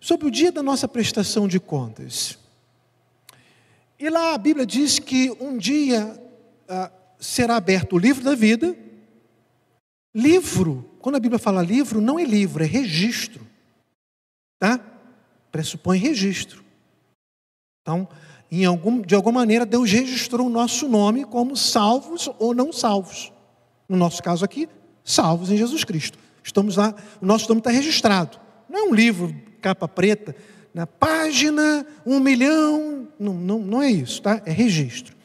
sobre 0.00 0.26
o 0.26 0.30
dia 0.30 0.50
da 0.50 0.62
nossa 0.62 0.88
prestação 0.88 1.46
de 1.46 1.60
contas. 1.60 2.38
E 3.98 4.08
lá 4.08 4.34
a 4.34 4.38
Bíblia 4.38 4.66
diz 4.66 4.98
que 4.98 5.30
um 5.38 5.56
dia 5.56 6.20
ah, 6.68 6.90
será 7.20 7.56
aberto 7.56 7.94
o 7.94 7.98
livro 7.98 8.24
da 8.24 8.34
vida. 8.34 8.76
Livro, 10.14 10.91
quando 11.02 11.16
a 11.16 11.20
Bíblia 11.20 11.38
fala 11.38 11.60
livro, 11.60 12.00
não 12.00 12.18
é 12.18 12.24
livro, 12.24 12.62
é 12.62 12.66
registro. 12.66 13.44
Tá? 14.58 14.80
Pressupõe 15.50 15.98
registro. 15.98 16.62
Então, 17.82 18.08
algum, 18.66 19.00
de 19.00 19.14
alguma 19.14 19.40
maneira, 19.40 19.66
Deus 19.66 19.90
registrou 19.90 20.46
o 20.46 20.50
nosso 20.50 20.88
nome 20.88 21.24
como 21.24 21.56
salvos 21.56 22.30
ou 22.38 22.54
não 22.54 22.72
salvos. 22.72 23.32
No 23.88 23.96
nosso 23.96 24.22
caso 24.22 24.44
aqui, 24.44 24.68
salvos 25.02 25.50
em 25.50 25.56
Jesus 25.56 25.82
Cristo. 25.82 26.16
Estamos 26.44 26.76
lá, 26.76 26.94
o 27.20 27.26
nosso 27.26 27.48
nome 27.48 27.58
está 27.58 27.70
registrado. 27.70 28.38
Não 28.68 28.78
é 28.78 28.82
um 28.84 28.94
livro, 28.94 29.34
capa 29.60 29.88
preta, 29.88 30.36
na 30.72 30.86
página 30.86 31.84
um 32.06 32.20
milhão. 32.20 33.08
Não, 33.18 33.34
não, 33.34 33.58
não 33.58 33.82
é 33.82 33.90
isso, 33.90 34.22
tá? 34.22 34.40
É 34.46 34.52
registro. 34.52 35.16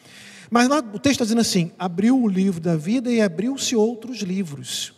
Mas 0.50 0.68
lá 0.68 0.80
o 0.80 1.00
texto 1.00 1.22
está 1.22 1.26
dizendo 1.26 1.42
assim: 1.42 1.72
abriu 1.78 2.20
o 2.20 2.28
livro 2.28 2.60
da 2.60 2.76
vida 2.76 3.12
e 3.12 3.22
abriu-se 3.22 3.76
outros 3.76 4.22
livros. 4.24 4.97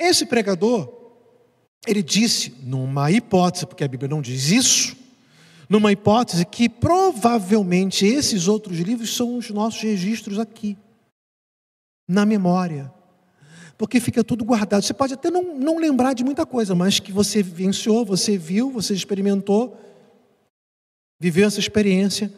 Esse 0.00 0.24
pregador, 0.24 0.90
ele 1.86 2.02
disse, 2.02 2.54
numa 2.62 3.12
hipótese, 3.12 3.66
porque 3.66 3.84
a 3.84 3.88
Bíblia 3.88 4.08
não 4.08 4.22
diz 4.22 4.50
isso, 4.50 4.96
numa 5.68 5.92
hipótese 5.92 6.46
que 6.46 6.70
provavelmente 6.70 8.06
esses 8.06 8.48
outros 8.48 8.78
livros 8.78 9.14
são 9.14 9.36
os 9.36 9.50
nossos 9.50 9.82
registros 9.82 10.38
aqui, 10.38 10.76
na 12.08 12.24
memória. 12.24 12.90
Porque 13.76 14.00
fica 14.00 14.24
tudo 14.24 14.44
guardado. 14.44 14.82
Você 14.82 14.94
pode 14.94 15.14
até 15.14 15.30
não, 15.30 15.56
não 15.56 15.78
lembrar 15.78 16.14
de 16.14 16.24
muita 16.24 16.46
coisa, 16.46 16.74
mas 16.74 16.98
que 16.98 17.12
você 17.12 17.42
vivenciou, 17.42 18.04
você 18.04 18.38
viu, 18.38 18.70
você 18.70 18.94
experimentou, 18.94 19.78
viveu 21.20 21.46
essa 21.46 21.60
experiência, 21.60 22.32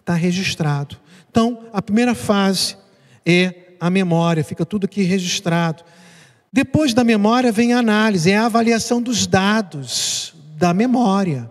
está 0.00 0.14
registrado. 0.14 0.96
Então, 1.30 1.68
a 1.72 1.80
primeira 1.80 2.14
fase 2.14 2.76
é 3.24 3.74
a 3.78 3.90
memória, 3.90 4.42
fica 4.42 4.66
tudo 4.66 4.86
aqui 4.86 5.02
registrado. 5.02 5.84
Depois 6.52 6.94
da 6.94 7.04
memória 7.04 7.52
vem 7.52 7.72
a 7.72 7.78
análise, 7.78 8.30
é 8.30 8.36
a 8.36 8.46
avaliação 8.46 9.02
dos 9.02 9.26
dados 9.26 10.34
da 10.56 10.72
memória. 10.72 11.50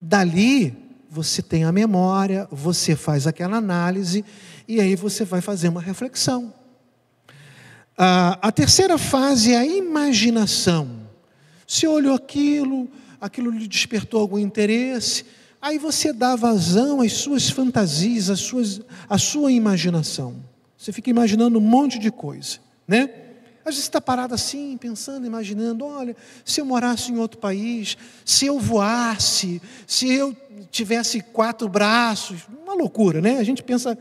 Dali, 0.00 0.76
você 1.10 1.42
tem 1.42 1.64
a 1.64 1.72
memória, 1.72 2.46
você 2.50 2.94
faz 2.94 3.26
aquela 3.26 3.56
análise 3.56 4.24
e 4.68 4.80
aí 4.80 4.94
você 4.96 5.24
vai 5.24 5.40
fazer 5.40 5.68
uma 5.68 5.80
reflexão. 5.80 6.52
Ah, 7.96 8.38
a 8.42 8.52
terceira 8.52 8.98
fase 8.98 9.52
é 9.52 9.56
a 9.56 9.66
imaginação. 9.66 11.06
Você 11.66 11.86
olhou 11.86 12.14
aquilo, 12.14 12.88
aquilo 13.20 13.50
lhe 13.50 13.66
despertou 13.66 14.20
algum 14.20 14.38
interesse, 14.38 15.24
aí 15.60 15.78
você 15.78 16.12
dá 16.12 16.36
vazão 16.36 17.00
às 17.00 17.12
suas 17.12 17.48
fantasias, 17.48 18.30
às 18.30 18.40
suas, 18.40 18.80
à 19.08 19.18
sua 19.18 19.50
imaginação. 19.50 20.36
Você 20.76 20.92
fica 20.92 21.10
imaginando 21.10 21.58
um 21.58 21.62
monte 21.62 21.98
de 21.98 22.10
coisa, 22.10 22.58
né? 22.86 23.08
Às 23.66 23.74
vezes 23.74 23.86
está 23.86 24.00
parado 24.00 24.32
assim, 24.32 24.76
pensando, 24.76 25.26
imaginando: 25.26 25.84
olha, 25.84 26.16
se 26.44 26.60
eu 26.60 26.64
morasse 26.64 27.10
em 27.10 27.18
outro 27.18 27.36
país, 27.36 27.98
se 28.24 28.46
eu 28.46 28.60
voasse, 28.60 29.60
se 29.88 30.08
eu 30.08 30.36
tivesse 30.70 31.20
quatro 31.20 31.68
braços, 31.68 32.46
uma 32.62 32.74
loucura, 32.74 33.20
né? 33.20 33.38
A 33.38 33.42
gente 33.42 33.64
pensa 33.64 33.98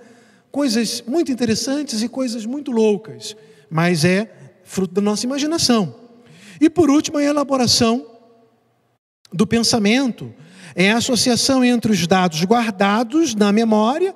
coisas 0.51 1.03
muito 1.07 1.31
interessantes 1.31 2.03
e 2.03 2.07
coisas 2.07 2.45
muito 2.45 2.69
loucas, 2.69 3.35
mas 3.67 4.05
é 4.05 4.31
fruto 4.63 4.93
da 4.93 5.01
nossa 5.01 5.25
imaginação. 5.25 5.95
E 6.61 6.69
por 6.69 6.91
último, 6.91 7.17
a 7.17 7.23
elaboração 7.23 8.05
do 9.33 9.47
pensamento 9.47 10.31
é 10.75 10.91
a 10.91 10.97
associação 10.97 11.65
entre 11.65 11.91
os 11.91 12.05
dados 12.05 12.43
guardados 12.43 13.33
na 13.33 13.51
memória 13.51 14.13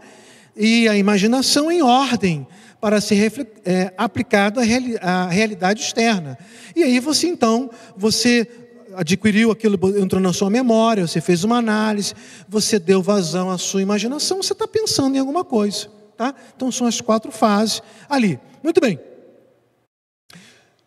e 0.56 0.88
a 0.88 0.96
imaginação 0.96 1.72
em 1.72 1.82
ordem 1.82 2.46
para 2.79 3.01
ser 3.01 3.31
é, 3.65 3.93
aplicado 3.98 4.59
à, 4.59 4.63
reali 4.63 4.98
à 5.01 5.27
realidade 5.27 5.81
externa. 5.81 6.38
E 6.75 6.83
aí 6.83 7.00
você 7.00 7.27
então, 7.27 7.69
você 7.95 8.48
adquiriu 8.95 9.51
aquilo, 9.51 9.77
entrou 10.00 10.21
na 10.21 10.33
sua 10.33 10.50
memória, 10.50 11.07
você 11.07 11.21
fez 11.21 11.43
uma 11.43 11.57
análise, 11.57 12.13
você 12.48 12.79
deu 12.79 13.01
vazão 13.01 13.50
à 13.50 13.57
sua 13.57 13.81
imaginação, 13.81 14.41
você 14.41 14.53
está 14.53 14.67
pensando 14.67 15.15
em 15.15 15.19
alguma 15.19 15.43
coisa. 15.43 15.89
Tá? 16.17 16.33
Então 16.55 16.71
são 16.71 16.88
as 16.88 17.00
quatro 17.00 17.31
fases 17.31 17.81
ali. 18.09 18.39
Muito 18.63 18.81
bem. 18.81 19.00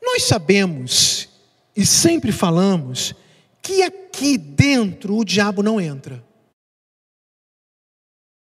Nós 0.02 0.24
sabemos 0.24 1.28
e 1.76 1.86
sempre 1.86 2.32
falamos 2.32 3.14
que 3.62 3.82
aqui 3.82 4.36
dentro 4.36 5.16
o 5.16 5.24
diabo 5.24 5.62
não 5.62 5.80
entra. 5.80 6.22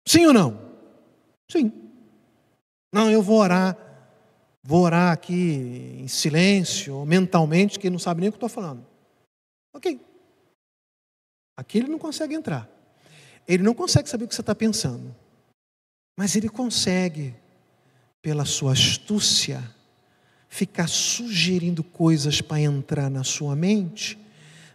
Sim 0.07 0.27
ou 0.27 0.33
não? 0.33 0.59
Sim. 1.49 1.86
Não, 2.91 3.09
eu 3.09 3.21
vou 3.21 3.39
orar, 3.39 3.77
vou 4.63 4.83
orar 4.83 5.11
aqui 5.11 5.99
em 5.99 6.07
silêncio, 6.07 7.05
mentalmente, 7.05 7.79
que 7.79 7.89
não 7.89 7.99
sabe 7.99 8.21
nem 8.21 8.29
o 8.29 8.31
que 8.31 8.37
estou 8.37 8.49
falando. 8.49 8.85
Ok. 9.73 9.99
Aqui 11.57 11.79
ele 11.79 11.87
não 11.87 11.99
consegue 11.99 12.33
entrar. 12.33 12.69
Ele 13.47 13.63
não 13.63 13.73
consegue 13.73 14.09
saber 14.09 14.25
o 14.25 14.27
que 14.27 14.35
você 14.35 14.41
está 14.41 14.55
pensando. 14.55 15.15
Mas 16.17 16.35
ele 16.35 16.49
consegue, 16.49 17.35
pela 18.21 18.45
sua 18.45 18.73
astúcia, 18.73 19.63
ficar 20.49 20.87
sugerindo 20.87 21.83
coisas 21.83 22.41
para 22.41 22.61
entrar 22.61 23.09
na 23.09 23.23
sua 23.23 23.55
mente, 23.55 24.17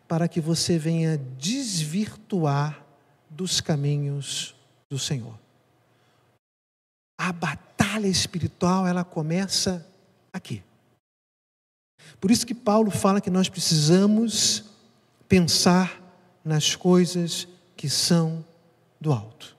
para 0.06 0.28
que 0.28 0.40
você 0.40 0.78
venha 0.78 1.18
desvirtuar 1.38 2.84
dos 3.28 3.60
caminhos 3.60 4.54
do 4.88 4.98
Senhor. 4.98 5.41
A 7.24 7.32
batalha 7.32 8.08
espiritual, 8.08 8.84
ela 8.84 9.04
começa 9.04 9.86
aqui. 10.32 10.60
Por 12.20 12.32
isso 12.32 12.44
que 12.44 12.52
Paulo 12.52 12.90
fala 12.90 13.20
que 13.20 13.30
nós 13.30 13.48
precisamos 13.48 14.64
pensar 15.28 16.02
nas 16.44 16.74
coisas 16.74 17.46
que 17.76 17.88
são 17.88 18.44
do 19.00 19.12
alto. 19.12 19.56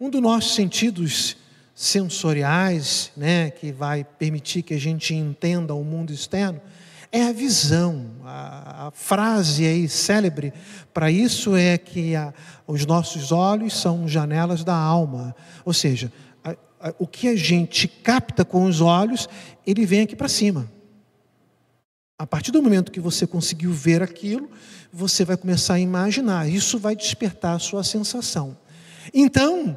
Um 0.00 0.08
dos 0.08 0.22
nossos 0.22 0.54
sentidos 0.54 1.36
sensoriais, 1.74 3.12
né, 3.14 3.50
que 3.50 3.70
vai 3.70 4.02
permitir 4.02 4.62
que 4.62 4.72
a 4.72 4.80
gente 4.80 5.14
entenda 5.14 5.74
o 5.74 5.84
mundo 5.84 6.10
externo, 6.10 6.58
é 7.12 7.22
a 7.24 7.32
visão. 7.32 8.10
A, 8.24 8.86
a 8.86 8.90
frase 8.90 9.66
aí 9.66 9.88
célebre 9.88 10.52
para 10.92 11.10
isso 11.10 11.56
é 11.56 11.76
que 11.76 12.14
a, 12.14 12.32
os 12.66 12.86
nossos 12.86 13.32
olhos 13.32 13.78
são 13.78 14.06
janelas 14.08 14.64
da 14.64 14.74
alma. 14.74 15.34
Ou 15.64 15.72
seja, 15.72 16.12
a, 16.44 16.94
o 16.98 17.06
que 17.06 17.28
a 17.28 17.36
gente 17.36 17.86
capta 17.86 18.44
com 18.44 18.64
os 18.64 18.80
olhos, 18.80 19.28
ele 19.66 19.84
vem 19.84 20.02
aqui 20.02 20.16
para 20.16 20.28
cima. 20.28 20.70
A 22.18 22.26
partir 22.26 22.50
do 22.52 22.62
momento 22.62 22.92
que 22.92 23.00
você 23.00 23.26
conseguiu 23.26 23.72
ver 23.72 24.02
aquilo, 24.02 24.50
você 24.92 25.24
vai 25.24 25.36
começar 25.36 25.74
a 25.74 25.80
imaginar. 25.80 26.48
Isso 26.48 26.78
vai 26.78 26.94
despertar 26.94 27.56
a 27.56 27.58
sua 27.58 27.82
sensação. 27.82 28.56
Então, 29.14 29.76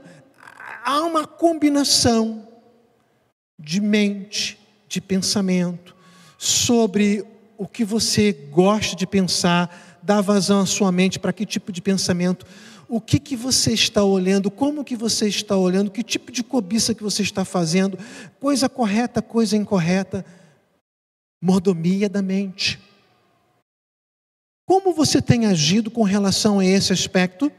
há 0.84 1.02
uma 1.02 1.26
combinação 1.26 2.48
de 3.58 3.80
mente, 3.80 4.60
de 4.90 5.00
pensamento, 5.00 5.96
sobre 6.38 7.26
o 7.58 7.68
que 7.68 7.86
você 7.86 8.32
gosta 8.32 8.96
de 8.96 9.08
pensar, 9.08 10.00
dá 10.02 10.20
vazão 10.22 10.62
à 10.62 10.66
sua 10.66 10.92
mente 10.92 11.20
para 11.20 11.34
que 11.34 11.46
tipo 11.46 11.72
de 11.72 11.82
pensamento, 11.82 12.46
o 12.90 13.00
que, 13.00 13.20
que 13.20 13.36
você 13.36 13.74
está 13.74 14.04
olhando, 14.04 14.52
como 14.52 14.84
que 14.84 14.96
você 14.96 15.28
está 15.28 15.56
olhando, 15.56 15.90
que 15.90 16.04
tipo 16.04 16.32
de 16.32 16.44
cobiça 16.44 16.94
que 16.94 17.02
você 17.02 17.24
está 17.24 17.46
fazendo, 17.46 17.98
coisa 18.40 18.68
correta, 18.68 19.22
coisa 19.22 19.56
incorreta, 19.56 20.26
mordomia 21.42 22.10
da 22.10 22.22
mente. 22.22 22.80
Como 24.66 24.94
você 24.94 25.22
tem 25.22 25.46
agido 25.46 25.90
com 25.90 26.04
relação 26.04 26.60
a 26.60 26.66
esse 26.66 26.94
aspecto 26.94 27.52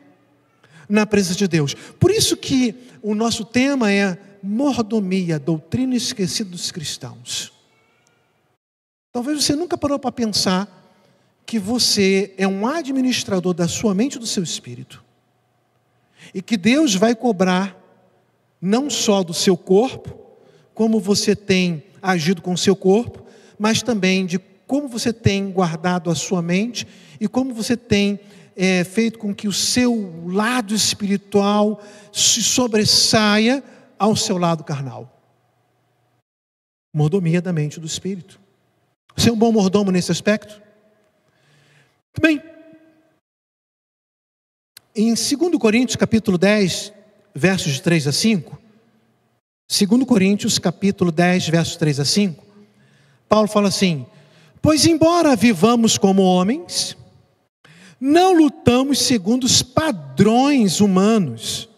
na 0.88 1.07
presença 1.07 1.38
de 1.38 1.49
Deus? 1.49 1.75
Por 1.75 2.11
isso 2.11 2.37
que 2.37 2.75
o 3.02 3.14
nosso 3.14 3.45
tema 3.45 3.90
é 3.90 4.19
mordomia, 4.43 5.38
doutrina 5.38 5.97
esquecida 5.97 6.50
dos 6.50 6.71
cristãos. 6.71 7.53
Talvez 9.14 9.44
você 9.44 9.54
nunca 9.54 9.78
parou 9.78 9.97
para 9.97 10.11
pensar 10.11 10.68
que 11.47 11.56
você 11.56 12.35
é 12.37 12.49
um 12.49 12.66
administrador 12.66 13.54
da 13.54 13.68
sua 13.68 13.94
mente 13.94 14.16
e 14.16 14.18
do 14.18 14.26
seu 14.26 14.42
espírito. 14.42 15.04
E 16.35 16.42
que 16.42 16.56
Deus 16.56 16.97
vai 16.97 17.14
cobrar 17.14 17.80
não 18.61 18.90
só 18.90 19.23
do 19.23 19.33
seu 19.33 19.56
corpo, 19.56 20.18
como 20.75 20.99
você 20.99 21.37
tem 21.37 21.85
agido 22.02 22.42
com 22.42 22.54
o 22.54 22.59
seu 22.59 22.75
corpo, 22.75 23.25
mas 23.56 23.85
também 23.85 24.26
de 24.26 24.40
como 24.66 24.88
você 24.88 25.12
tem 25.12 25.49
guardado 25.49 26.11
a 26.11 26.14
sua 26.16 26.42
mente 26.42 26.85
e 27.21 27.28
como 27.28 27.54
você 27.54 27.76
tem 27.76 28.18
é, 28.56 28.83
feito 28.83 29.21
com 29.21 29.33
que 29.33 29.47
o 29.47 29.52
seu 29.52 30.25
lado 30.26 30.75
espiritual 30.75 31.80
se 32.12 32.42
sobressaia 32.42 33.62
ao 33.97 34.16
seu 34.16 34.38
lado 34.38 34.64
carnal. 34.64 35.23
Mordomia 36.92 37.40
da 37.40 37.52
mente 37.52 37.76
e 37.76 37.80
do 37.80 37.87
espírito. 37.87 38.42
Você 39.16 39.30
é 39.30 39.33
um 39.33 39.37
bom 39.37 39.52
mordomo 39.52 39.90
nesse 39.90 40.11
aspecto? 40.11 40.61
Bem. 42.21 42.42
Em 44.94 45.14
2 45.14 45.59
Coríntios, 45.59 45.96
capítulo 45.96 46.38
10, 46.38 46.92
versos 47.35 47.72
de 47.72 47.83
3 47.83 48.07
a 48.09 48.12
5, 48.12 48.59
2 49.68 50.05
Coríntios, 50.05 50.59
capítulo 50.59 51.11
10, 51.11 51.48
versos 51.48 51.77
3 51.77 52.00
a 52.00 52.05
5, 52.05 52.44
Paulo 53.29 53.48
fala 53.48 53.68
assim: 53.68 54.07
Pois 54.62 54.87
embora 54.87 55.35
vivamos 55.35 55.98
como 55.98 56.22
homens, 56.22 56.96
não 58.00 58.35
lutamos 58.35 59.00
segundo 59.00 59.44
os 59.44 59.62
padrões 59.62 60.81
humanos. 60.81 61.68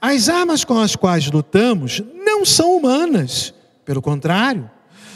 As 0.00 0.28
armas 0.28 0.64
com 0.64 0.78
as 0.78 0.96
quais 0.96 1.30
lutamos 1.30 2.02
não 2.24 2.44
são 2.44 2.76
humanas, 2.76 3.52
pelo 3.84 4.00
contrário, 4.00 4.70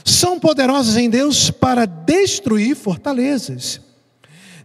são 0.04 0.38
poderosas 0.38 0.96
em 0.96 1.08
Deus 1.08 1.50
para 1.50 1.86
destruir 1.86 2.76
fortalezas. 2.76 3.80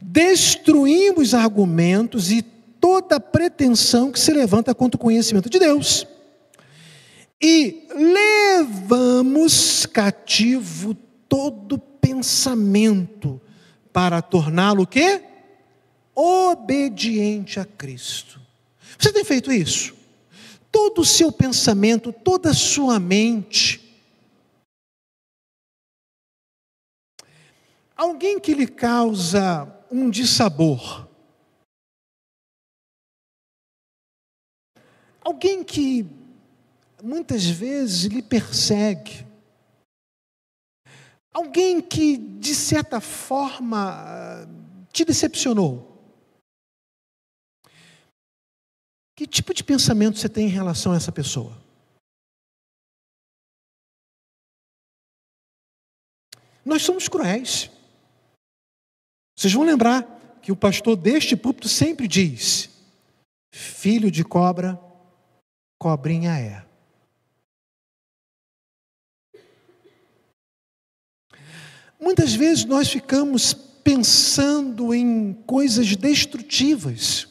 Destruímos 0.02 1.34
argumentos 1.34 2.32
e 2.32 2.42
toda 2.42 3.20
pretensão 3.20 4.12
que 4.12 4.20
se 4.20 4.32
levanta 4.32 4.74
contra 4.74 4.98
o 4.98 5.02
conhecimento 5.02 5.50
de 5.50 5.60
Deus. 5.60 6.08
E 7.42 7.88
levamos 7.94 9.86
cativo 9.86 10.96
todo 11.28 11.78
pensamento 11.78 13.40
para 13.94 14.22
torná-lo 14.22 14.84
o 14.84 14.88
quê? 14.88 15.22
Obediente 16.16 17.60
a 17.60 17.66
Cristo. 17.66 18.40
Você 18.98 19.12
tem 19.12 19.24
feito 19.24 19.52
isso? 19.52 19.96
Todo 20.72 21.02
o 21.02 21.06
seu 21.06 21.32
pensamento, 21.32 22.12
toda 22.12 22.50
a 22.50 22.56
sua 22.56 23.00
mente, 23.00 23.87
Alguém 27.98 28.40
que 28.40 28.54
lhe 28.54 28.68
causa 28.68 29.66
um 29.92 30.08
dissabor. 30.08 31.08
Alguém 35.20 35.64
que 35.64 36.06
muitas 37.04 37.46
vezes 37.46 38.04
lhe 38.04 38.22
persegue. 38.22 39.26
Alguém 41.34 41.82
que, 41.82 42.18
de 42.18 42.54
certa 42.54 43.02
forma, 43.02 44.48
te 44.94 45.04
decepcionou. 45.04 45.98
Que 49.16 49.26
tipo 49.26 49.56
de 49.56 49.64
pensamento 49.64 50.20
você 50.20 50.30
tem 50.30 50.46
em 50.46 50.52
relação 50.52 50.94
a 50.94 50.98
essa 50.98 51.12
pessoa? 51.12 51.58
Nós 56.64 56.84
somos 56.84 57.08
cruéis. 57.08 57.72
Vocês 59.38 59.54
vão 59.54 59.64
lembrar 59.64 60.40
que 60.42 60.52
o 60.52 60.56
pastor 60.56 60.96
deste 60.96 61.38
púlpito 61.38 61.70
sempre 61.70 62.08
diz: 62.08 62.72
filho 63.54 64.10
de 64.10 64.24
cobra, 64.24 64.82
cobrinha 65.80 66.40
é. 66.40 66.66
Muitas 72.00 72.34
vezes 72.34 72.66
nós 72.66 72.90
ficamos 72.90 73.54
pensando 73.54 74.94
em 74.94 75.34
coisas 75.46 75.96
destrutivas, 75.96 77.28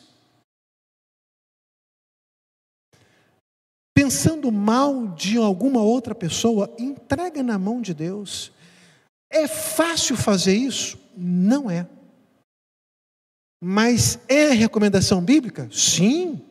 pensando 3.93 4.53
mal 4.53 5.09
de 5.09 5.39
alguma 5.39 5.83
outra 5.83 6.15
pessoa, 6.15 6.73
entrega 6.79 7.43
na 7.43 7.59
mão 7.59 7.81
de 7.81 7.93
Deus. 7.93 8.53
É 9.29 9.49
fácil 9.49 10.17
fazer 10.17 10.55
isso? 10.55 10.99
Não 11.17 11.71
é. 11.71 11.96
Mas 13.61 14.19
é 14.29 14.51
recomendação 14.51 15.23
bíblica? 15.23 15.69
Sim. 15.73 16.43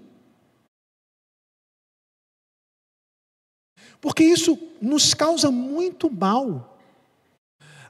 Porque 4.02 4.24
isso 4.24 4.58
nos 4.82 5.14
causa 5.14 5.50
muito 5.50 6.12
mal. 6.12 6.78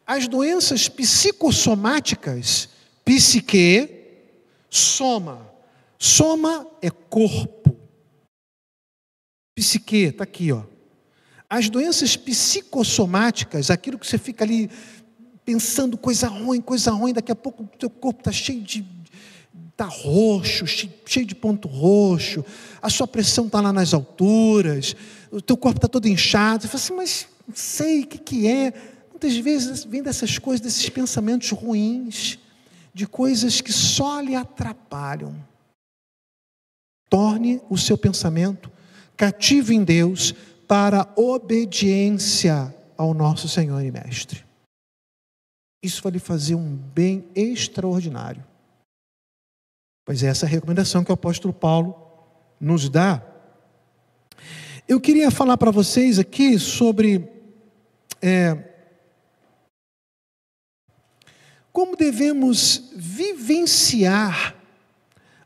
As 0.06 0.28
doenças 0.28 0.88
psicossomáticas, 0.88 2.70
psique, 3.04 3.90
soma. 4.70 5.52
Soma 5.98 6.68
é 6.82 6.90
corpo. 6.90 7.76
Psique, 9.58 9.98
está 9.98 10.24
aqui, 10.24 10.52
ó. 10.52 10.64
As 11.50 11.70
doenças 11.70 12.18
psicossomáticas, 12.18 13.72
aquilo 13.72 13.98
que 13.98 14.06
você 14.06 14.18
fica 14.18 14.44
ali 14.44 14.70
pensando 15.46 15.98
coisa 15.98 16.28
ruim, 16.28 16.60
coisa 16.60 16.92
ruim, 16.92 17.14
daqui 17.14 17.32
a 17.32 17.36
pouco 17.36 17.64
o 17.64 17.68
teu 17.68 17.90
corpo 17.90 18.20
está 18.20 18.32
cheio 18.32 18.62
de. 18.62 18.86
Está 19.76 19.86
roxo, 19.86 20.66
cheio 20.66 21.26
de 21.26 21.36
ponto 21.36 21.68
roxo, 21.68 22.46
a 22.82 22.90
sua 22.90 23.06
pressão 23.06 23.48
está 23.48 23.60
lá 23.60 23.74
nas 23.74 23.94
alturas, 23.94 24.96
o 25.30 25.42
teu 25.42 25.58
corpo 25.58 25.80
está 25.80 25.88
todo 25.90 26.08
inchado. 26.08 26.64
Você 26.64 26.70
fala 26.70 26.84
assim, 26.84 26.96
mas 26.96 27.28
não 27.46 27.56
sei 27.56 28.04
o 28.04 28.08
que, 28.08 28.18
que 28.18 28.48
é. 28.48 28.74
Muitas 29.10 29.36
vezes 29.38 29.84
vem 29.84 30.02
dessas 30.02 30.40
coisas, 30.40 30.62
desses 30.62 30.88
pensamentos 30.90 31.52
ruins, 31.52 32.40
de 32.94 33.06
coisas 33.06 33.60
que 33.60 33.74
só 33.74 34.22
lhe 34.22 34.34
atrapalham. 34.34 35.36
Torne 37.10 37.62
o 37.70 37.78
seu 37.78 37.98
pensamento 37.98 38.72
cativo 39.18 39.74
em 39.74 39.84
Deus 39.84 40.34
para 40.68 41.12
obediência 41.18 42.74
ao 42.98 43.14
nosso 43.14 43.50
Senhor 43.50 43.84
e 43.84 43.92
Mestre. 43.92 44.46
Isso 45.84 46.02
vai 46.02 46.14
lhe 46.14 46.20
fazer 46.20 46.56
um 46.56 46.76
bem 46.76 47.26
extraordinário. 47.36 48.55
Pois 50.06 50.22
é 50.22 50.28
essa 50.28 50.46
recomendação 50.46 51.04
que 51.04 51.10
o 51.12 51.16
apóstolo 51.16 51.52
Paulo 51.52 52.00
nos 52.60 52.88
dá 52.88 53.22
Eu 54.88 55.02
queria 55.02 55.32
falar 55.32 55.58
para 55.58 55.72
vocês 55.72 56.20
aqui 56.20 56.60
sobre 56.60 57.28
é, 58.22 58.56
como 61.72 61.98
devemos 61.98 62.92
vivenciar 62.96 64.56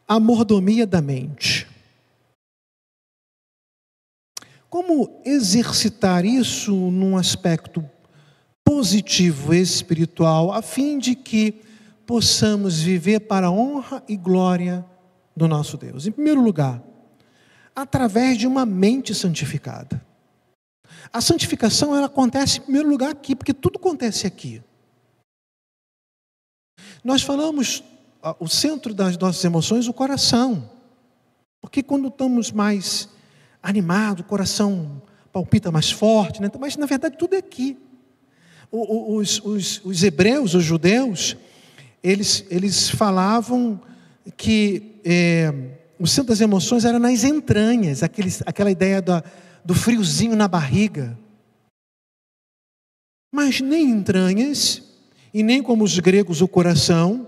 a 0.05 0.19
mordomia 0.19 0.85
da 0.85 1.01
mente. 1.01 1.65
Como 4.69 5.21
exercitar 5.25 6.25
isso 6.25 6.73
num 6.73 7.17
aspecto 7.17 7.89
positivo 8.63 9.53
espiritual, 9.53 10.51
a 10.51 10.61
fim 10.61 10.99
de 10.99 11.15
que 11.15 11.61
possamos 12.09 12.79
viver 12.79 13.19
para 13.19 13.45
a 13.45 13.51
honra 13.51 14.03
e 14.07 14.17
glória 14.17 14.83
do 15.35 15.47
nosso 15.47 15.77
Deus? 15.77 16.07
Em 16.07 16.11
primeiro 16.11 16.41
lugar, 16.41 16.81
através 17.75 18.35
de 18.35 18.47
uma 18.47 18.65
mente 18.65 19.13
santificada. 19.13 20.03
A 21.13 21.21
santificação 21.21 21.95
ela 21.95 22.07
acontece 22.07 22.57
em 22.57 22.61
primeiro 22.61 22.89
lugar 22.89 23.11
aqui, 23.11 23.35
porque 23.35 23.53
tudo 23.53 23.77
acontece 23.77 24.25
aqui. 24.25 24.59
Nós 27.03 27.21
falamos 27.21 27.83
o 28.39 28.47
centro 28.47 28.91
das 28.91 29.15
nossas 29.15 29.45
emoções, 29.45 29.87
o 29.87 29.93
coração. 29.93 30.67
Porque 31.61 31.83
quando 31.83 32.07
estamos 32.07 32.51
mais 32.51 33.07
animados, 33.61 34.25
o 34.25 34.27
coração 34.27 34.99
palpita 35.31 35.69
mais 35.69 35.91
forte, 35.91 36.41
né? 36.41 36.49
mas 36.59 36.75
na 36.75 36.87
verdade 36.87 37.19
tudo 37.19 37.35
é 37.35 37.37
aqui. 37.37 37.77
Os, 38.71 39.39
os, 39.45 39.85
os 39.85 40.01
hebreus, 40.01 40.55
os 40.55 40.63
judeus, 40.63 41.37
eles, 42.03 42.45
eles 42.49 42.89
falavam 42.89 43.79
que 44.37 44.99
é, 45.03 45.53
o 45.99 46.07
centro 46.07 46.29
das 46.29 46.41
emoções 46.41 46.85
era 46.85 46.99
nas 46.99 47.23
entranhas, 47.23 48.03
aquele, 48.03 48.29
aquela 48.45 48.71
ideia 48.71 49.01
da, 49.01 49.23
do 49.63 49.73
friozinho 49.73 50.35
na 50.35 50.47
barriga. 50.47 51.17
Mas 53.31 53.61
nem 53.61 53.89
entranhas, 53.89 54.81
e 55.33 55.43
nem 55.43 55.61
como 55.61 55.83
os 55.83 55.97
gregos 55.99 56.41
o 56.41 56.47
coração, 56.47 57.27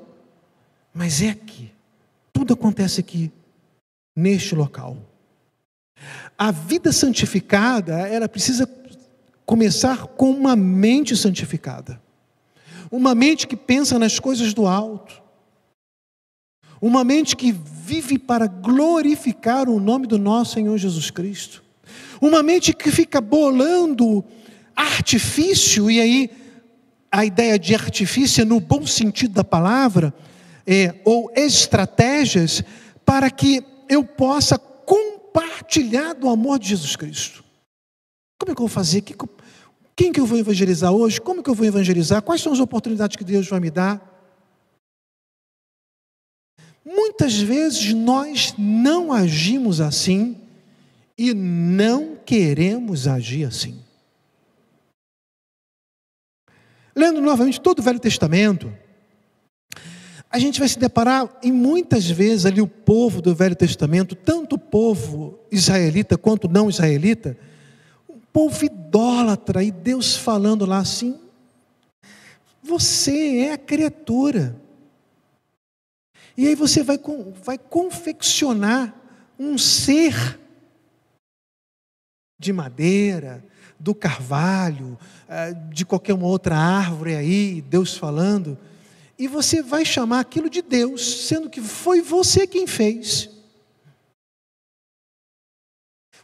mas 0.94 1.22
é 1.22 1.30
aqui. 1.30 1.72
Tudo 2.34 2.54
acontece 2.54 3.00
aqui, 3.00 3.32
neste 4.16 4.56
local. 4.56 4.98
A 6.38 6.52
vida 6.52 6.92
santificada, 6.92 8.08
ela 8.08 8.28
precisa 8.28 8.68
começar 9.46 10.08
com 10.08 10.32
uma 10.32 10.56
mente 10.56 11.16
santificada. 11.16 12.02
Uma 12.92 13.16
mente 13.16 13.48
que 13.48 13.56
pensa 13.56 13.98
nas 13.98 14.20
coisas 14.20 14.54
do 14.54 14.68
alto. 14.68 15.22
Uma 16.82 17.04
mente 17.04 17.36
que 17.36 17.52
vive 17.52 18.20
para 18.20 18.48
glorificar 18.48 19.70
o 19.70 19.80
nome 19.80 20.08
do 20.08 20.18
nosso 20.18 20.56
Senhor 20.56 20.78
Jesus 20.78 21.10
Cristo. 21.10 21.64
Uma 22.20 22.44
mente 22.44 22.74
que 22.74 22.92
fica 22.92 23.22
bolando 23.22 24.24
artifício, 24.76 25.90
e 25.90 26.02
aí 26.02 26.30
a 27.12 27.24
ideia 27.24 27.58
de 27.58 27.74
artifício 27.74 28.42
é 28.42 28.46
no 28.46 28.60
bom 28.60 28.86
sentido 28.86 29.34
da 29.34 29.44
palavra, 29.44 30.14
é, 30.66 30.96
ou 31.06 31.32
estratégias 31.36 32.64
para 33.06 33.30
que 33.30 33.64
eu 33.90 34.04
possa 34.04 34.58
compartilhar 34.58 36.14
do 36.14 36.30
amor 36.30 36.60
de 36.60 36.70
Jesus 36.70 36.96
Cristo. 36.96 37.44
Como 38.40 38.52
é 38.52 38.56
que 38.56 38.62
eu 38.62 38.68
vou 38.68 38.74
fazer? 38.74 39.04
Quem 39.96 40.12
que 40.12 40.20
eu 40.20 40.26
vou 40.26 40.38
evangelizar 40.38 40.92
hoje? 40.92 41.20
Como 41.20 41.44
que 41.44 41.50
eu 41.50 41.56
vou 41.56 41.66
evangelizar? 41.66 42.22
Quais 42.22 42.42
são 42.42 42.54
as 42.54 42.60
oportunidades 42.60 43.16
que 43.16 43.24
Deus 43.24 43.48
vai 43.48 43.60
me 43.60 43.70
dar? 43.70 44.10
Muitas 46.84 47.38
vezes 47.38 47.94
nós 47.94 48.54
não 48.58 49.14
agimos 49.14 49.80
assim 49.80 50.38
e 51.18 51.34
não 51.34 52.16
queremos 52.26 53.08
agir 53.08 53.46
assim. 53.46 53.80
Lendo 56.96 57.22
novamente 57.22 57.62
todo 57.62 57.80
o 57.80 57.84
Velho 57.84 58.00
Testamento, 58.00 58.74
a 60.30 60.40
gente 60.40 60.60
vai 60.60 60.68
se 60.68 60.80
deparar 60.80 61.30
em 61.44 61.52
muitas 61.52 62.10
vezes 62.10 62.46
ali 62.46 62.62
o 62.62 62.68
povo 62.68 63.22
do 63.22 63.36
Velho 63.36 63.56
Testamento, 63.56 64.16
tanto 64.16 64.56
o 64.56 64.60
povo 64.60 65.40
israelita 65.52 66.18
quanto 66.18 66.48
não 66.48 66.70
israelita, 66.70 67.38
povo 68.32 68.65
idólatra, 68.65 69.63
e 69.63 69.72
Deus 69.72 70.15
falando 70.15 70.65
lá 70.65 70.80
assim: 70.80 71.20
você 72.62 73.39
é 73.39 73.54
a 73.54 73.58
criatura. 73.58 74.60
E 76.38 76.48
aí 76.48 76.56
você 76.56 76.82
vai, 76.82 77.00
vai 77.44 77.58
confeccionar 77.58 78.96
um 79.38 79.58
ser 79.58 80.39
de 82.39 82.54
madeira, 82.54 83.46
do 83.80 83.94
carvalho, 83.94 84.98
eh, 85.28 85.54
de 85.72 85.86
qualquer 85.86 86.13
uma 86.13 86.26
outra 86.26 86.58
árvore 86.58 87.15
aí, 87.15 87.62
Deus 87.62 87.96
falando 87.96 88.58
e 89.22 89.28
você 89.28 89.62
vai 89.62 89.86
chamar 89.86 90.22
aquilo 90.22 90.50
de 90.50 90.63
Deus, 90.63 91.28
sendo 91.28 91.48
que 91.48 91.62
foi 91.62 92.02
você 92.02 92.48
quem 92.48 92.65
fez. 92.65 93.30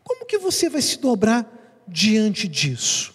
Como 0.03 0.25
que 0.25 0.39
você 0.39 0.67
vai 0.67 0.81
se 0.81 0.97
dobrar 0.97 1.45
diante 1.87 2.47
disso? 2.47 3.13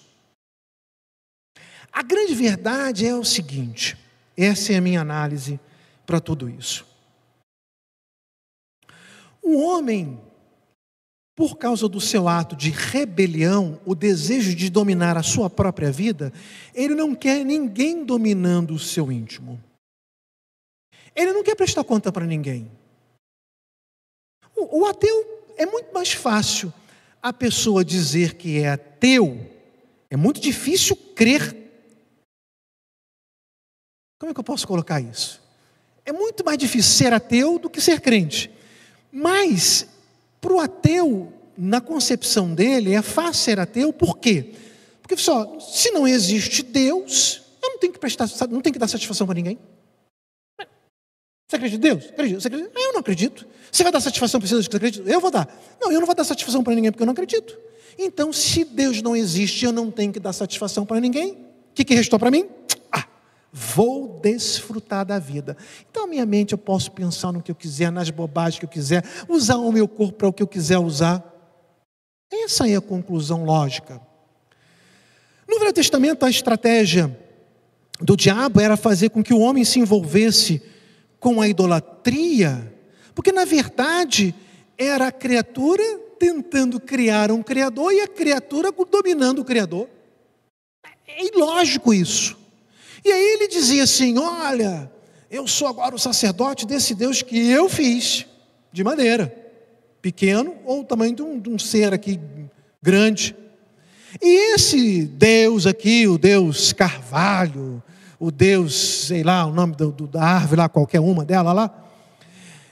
A 1.92 2.02
grande 2.02 2.34
verdade 2.34 3.06
é 3.06 3.14
o 3.14 3.24
seguinte: 3.24 3.96
essa 4.36 4.72
é 4.72 4.76
a 4.76 4.80
minha 4.80 5.00
análise 5.00 5.60
para 6.06 6.20
tudo 6.20 6.48
isso. 6.48 6.86
O 9.42 9.60
homem, 9.60 10.20
por 11.34 11.58
causa 11.58 11.88
do 11.88 12.00
seu 12.00 12.28
ato 12.28 12.54
de 12.54 12.70
rebelião, 12.70 13.80
o 13.84 13.94
desejo 13.94 14.54
de 14.54 14.70
dominar 14.70 15.16
a 15.16 15.22
sua 15.22 15.50
própria 15.50 15.90
vida, 15.90 16.32
ele 16.72 16.94
não 16.94 17.14
quer 17.14 17.44
ninguém 17.44 18.04
dominando 18.04 18.72
o 18.72 18.78
seu 18.78 19.10
íntimo. 19.10 19.62
Ele 21.14 21.32
não 21.32 21.42
quer 21.42 21.56
prestar 21.56 21.84
conta 21.84 22.10
para 22.10 22.24
ninguém. 22.24 22.70
O, 24.56 24.80
o, 24.80 24.86
ateu 24.86 25.50
é 25.56 25.66
muito 25.66 25.92
mais 25.92 26.12
fácil 26.12 26.72
a 27.22 27.32
pessoa 27.32 27.84
dizer 27.84 28.34
que 28.34 28.58
é 28.58 28.70
ateu, 28.70 29.48
é 30.10 30.16
muito 30.16 30.40
difícil 30.40 30.96
crer. 31.14 31.56
Como 34.18 34.30
é 34.30 34.34
que 34.34 34.40
eu 34.40 34.44
posso 34.44 34.66
colocar 34.66 35.00
isso? 35.00 35.40
É 36.04 36.12
muito 36.12 36.44
mais 36.44 36.58
difícil 36.58 36.92
ser 36.92 37.12
ateu 37.12 37.58
do 37.58 37.70
que 37.70 37.80
ser 37.80 38.00
crente. 38.00 38.50
Mas, 39.10 39.86
para 40.40 40.52
o 40.52 40.58
ateu, 40.58 41.32
na 41.56 41.80
concepção 41.80 42.52
dele, 42.52 42.92
é 42.92 43.02
fácil 43.02 43.44
ser 43.44 43.60
ateu, 43.60 43.92
por 43.92 44.18
quê? 44.18 44.52
Porque 45.00 45.16
só, 45.16 45.60
se 45.60 45.90
não 45.92 46.08
existe 46.08 46.62
Deus, 46.62 47.42
eu 47.62 47.70
não 47.70 47.78
tenho 47.78 47.92
que 47.92 47.98
prestar, 47.98 48.28
não 48.48 48.60
tenho 48.60 48.72
que 48.72 48.78
dar 48.78 48.88
satisfação 48.88 49.26
para 49.26 49.34
ninguém. 49.34 49.58
Você 51.52 51.56
acredita 51.56 51.86
em 51.86 51.90
Deus? 51.90 52.08
Acredito. 52.08 52.40
Você 52.40 52.48
acredita? 52.48 52.80
Eu 52.80 52.92
não 52.94 53.00
acredito. 53.00 53.46
Você 53.70 53.82
vai 53.82 53.92
dar 53.92 54.00
satisfação 54.00 54.40
para 54.40 54.48
Deus 54.48 54.66
que 54.66 54.72
você 54.72 54.76
acredita? 54.78 55.10
Eu 55.10 55.20
vou 55.20 55.30
dar. 55.30 55.46
Não, 55.78 55.92
eu 55.92 56.00
não 56.00 56.06
vou 56.06 56.14
dar 56.14 56.24
satisfação 56.24 56.64
para 56.64 56.74
ninguém 56.74 56.90
porque 56.90 57.02
eu 57.02 57.06
não 57.06 57.12
acredito. 57.12 57.58
Então, 57.98 58.32
se 58.32 58.64
Deus 58.64 59.02
não 59.02 59.14
existe, 59.14 59.66
eu 59.66 59.70
não 59.70 59.90
tenho 59.90 60.10
que 60.10 60.18
dar 60.18 60.32
satisfação 60.32 60.86
para 60.86 60.98
ninguém. 60.98 61.32
O 61.32 61.74
que, 61.74 61.84
que 61.84 61.94
restou 61.94 62.18
para 62.18 62.30
mim? 62.30 62.48
Ah, 62.90 63.04
vou 63.52 64.18
desfrutar 64.22 65.04
da 65.04 65.18
vida. 65.18 65.54
Então, 65.90 66.04
a 66.04 66.06
minha 66.06 66.24
mente 66.24 66.52
eu 66.52 66.58
posso 66.58 66.90
pensar 66.90 67.32
no 67.32 67.42
que 67.42 67.50
eu 67.50 67.54
quiser, 67.54 67.92
nas 67.92 68.08
bobagens 68.08 68.58
que 68.58 68.64
eu 68.64 68.70
quiser, 68.70 69.04
usar 69.28 69.56
o 69.56 69.70
meu 69.70 69.86
corpo 69.86 70.14
para 70.14 70.28
o 70.28 70.32
que 70.32 70.42
eu 70.42 70.48
quiser 70.48 70.78
usar. 70.78 71.22
Essa 72.32 72.66
é 72.66 72.76
a 72.76 72.80
conclusão 72.80 73.44
lógica. 73.44 74.00
No 75.46 75.58
Velho 75.58 75.72
Testamento, 75.74 76.24
a 76.24 76.30
estratégia 76.30 77.14
do 78.00 78.16
diabo 78.16 78.58
era 78.58 78.74
fazer 78.74 79.10
com 79.10 79.22
que 79.22 79.34
o 79.34 79.40
homem 79.40 79.66
se 79.66 79.78
envolvesse 79.78 80.71
com 81.22 81.40
a 81.40 81.46
idolatria, 81.46 82.74
porque 83.14 83.30
na 83.30 83.44
verdade 83.44 84.34
era 84.76 85.06
a 85.06 85.12
criatura 85.12 85.82
tentando 86.18 86.80
criar 86.80 87.30
um 87.30 87.44
criador 87.44 87.92
e 87.92 88.00
a 88.00 88.08
criatura 88.08 88.72
dominando 88.90 89.38
o 89.38 89.44
criador. 89.44 89.88
É 91.06 91.24
ilógico 91.24 91.94
isso. 91.94 92.36
E 93.04 93.12
aí 93.12 93.34
ele 93.34 93.46
dizia 93.46 93.84
assim: 93.84 94.18
Olha, 94.18 94.90
eu 95.30 95.46
sou 95.46 95.68
agora 95.68 95.94
o 95.94 95.98
sacerdote 95.98 96.66
desse 96.66 96.92
Deus 96.92 97.22
que 97.22 97.38
eu 97.50 97.68
fiz, 97.68 98.26
de 98.72 98.82
madeira, 98.82 99.32
pequeno 100.00 100.56
ou 100.64 100.80
o 100.80 100.84
tamanho 100.84 101.14
de 101.14 101.22
um, 101.22 101.38
de 101.38 101.48
um 101.48 101.58
ser 101.58 101.94
aqui 101.94 102.18
grande. 102.82 103.36
E 104.20 104.54
esse 104.54 105.04
Deus 105.04 105.68
aqui, 105.68 106.08
o 106.08 106.18
Deus 106.18 106.72
Carvalho, 106.72 107.80
o 108.22 108.30
Deus, 108.30 109.06
sei 109.08 109.24
lá, 109.24 109.44
o 109.44 109.52
nome 109.52 109.74
do, 109.74 109.90
do, 109.90 110.06
da 110.06 110.22
árvore 110.22 110.60
lá, 110.60 110.68
qualquer 110.68 111.00
uma 111.00 111.24
dela 111.24 111.52
lá, 111.52 111.90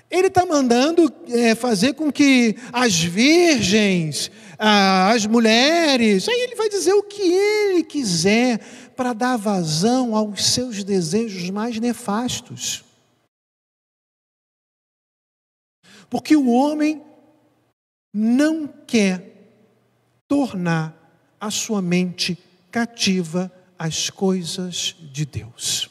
ele 0.08 0.28
está 0.28 0.46
mandando 0.46 1.12
é, 1.26 1.56
fazer 1.56 1.94
com 1.94 2.12
que 2.12 2.54
as 2.72 3.02
virgens, 3.02 4.30
as 4.56 5.26
mulheres, 5.26 6.28
aí 6.28 6.40
ele 6.42 6.54
vai 6.54 6.68
dizer 6.68 6.92
o 6.92 7.02
que 7.02 7.20
ele 7.20 7.82
quiser 7.82 8.60
para 8.94 9.12
dar 9.12 9.36
vazão 9.36 10.14
aos 10.14 10.52
seus 10.52 10.84
desejos 10.84 11.50
mais 11.50 11.80
nefastos. 11.80 12.84
Porque 16.08 16.36
o 16.36 16.48
homem 16.48 17.02
não 18.14 18.68
quer 18.86 19.50
tornar 20.28 20.94
a 21.40 21.50
sua 21.50 21.82
mente 21.82 22.38
cativa 22.70 23.50
às 23.80 24.10
coisas 24.10 24.94
de 25.10 25.24
Deus. 25.24 25.88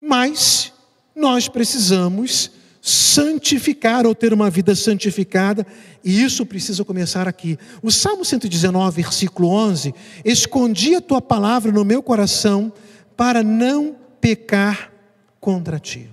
Mas 0.00 0.72
nós 1.14 1.48
precisamos 1.48 2.50
santificar 2.80 4.06
ou 4.06 4.14
ter 4.14 4.32
uma 4.32 4.48
vida 4.48 4.74
santificada, 4.74 5.66
e 6.02 6.22
isso 6.24 6.46
precisa 6.46 6.82
começar 6.82 7.28
aqui. 7.28 7.58
O 7.82 7.92
Salmo 7.92 8.24
119, 8.24 9.02
versículo 9.02 9.48
11: 9.48 9.94
Escondi 10.24 10.94
a 10.94 11.00
tua 11.02 11.20
palavra 11.20 11.70
no 11.70 11.84
meu 11.84 12.02
coração 12.02 12.72
para 13.14 13.42
não 13.42 13.94
pecar 14.18 14.90
contra 15.38 15.78
ti. 15.78 16.08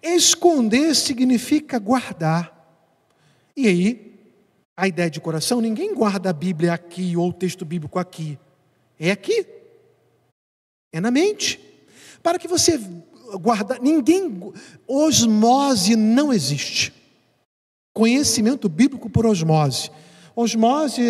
Esconder 0.00 0.94
significa 0.94 1.76
guardar. 1.80 2.54
E 3.56 3.66
aí, 3.66 4.14
a 4.76 4.86
ideia 4.86 5.10
de 5.10 5.20
coração, 5.20 5.60
ninguém 5.60 5.92
guarda 5.92 6.30
a 6.30 6.32
Bíblia 6.32 6.72
aqui 6.72 7.16
ou 7.16 7.30
o 7.30 7.32
texto 7.32 7.64
bíblico 7.64 7.98
aqui. 7.98 8.38
É 8.98 9.10
aqui. 9.10 9.46
É 10.92 11.00
na 11.00 11.10
mente. 11.10 11.60
Para 12.22 12.38
que 12.38 12.48
você 12.48 12.80
guarda, 13.40 13.78
ninguém 13.80 14.52
osmose 14.86 15.96
não 15.96 16.32
existe. 16.32 16.92
Conhecimento 17.92 18.68
bíblico 18.68 19.10
por 19.10 19.26
osmose. 19.26 19.90
Osmose, 20.34 21.02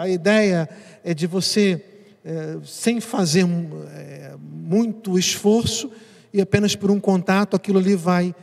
a 0.00 0.08
ideia 0.08 0.68
é 1.04 1.14
de 1.14 1.26
você 1.26 1.84
é, 2.24 2.58
sem 2.64 3.00
fazer 3.00 3.46
é, 3.90 4.34
muito 4.40 5.18
esforço 5.18 5.90
e 6.32 6.40
apenas 6.40 6.74
por 6.74 6.90
um 6.90 6.98
contato 6.98 7.54
aquilo 7.54 7.78
ali 7.78 7.94
vai 7.94 8.34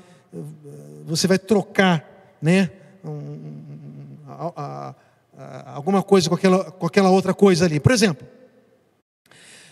você 1.10 1.28
vai 1.28 1.40
trocar, 1.40 2.38
né, 2.40 2.70
um, 3.04 3.40
a, 4.28 4.94
a, 5.36 5.74
alguma 5.74 6.04
coisa 6.04 6.30
com 6.30 6.36
aquela, 6.36 6.72
com 6.72 6.86
aquela 6.86 7.10
outra 7.10 7.34
coisa 7.34 7.66
ali. 7.66 7.80
Por 7.80 7.92
exemplo, 7.92 8.28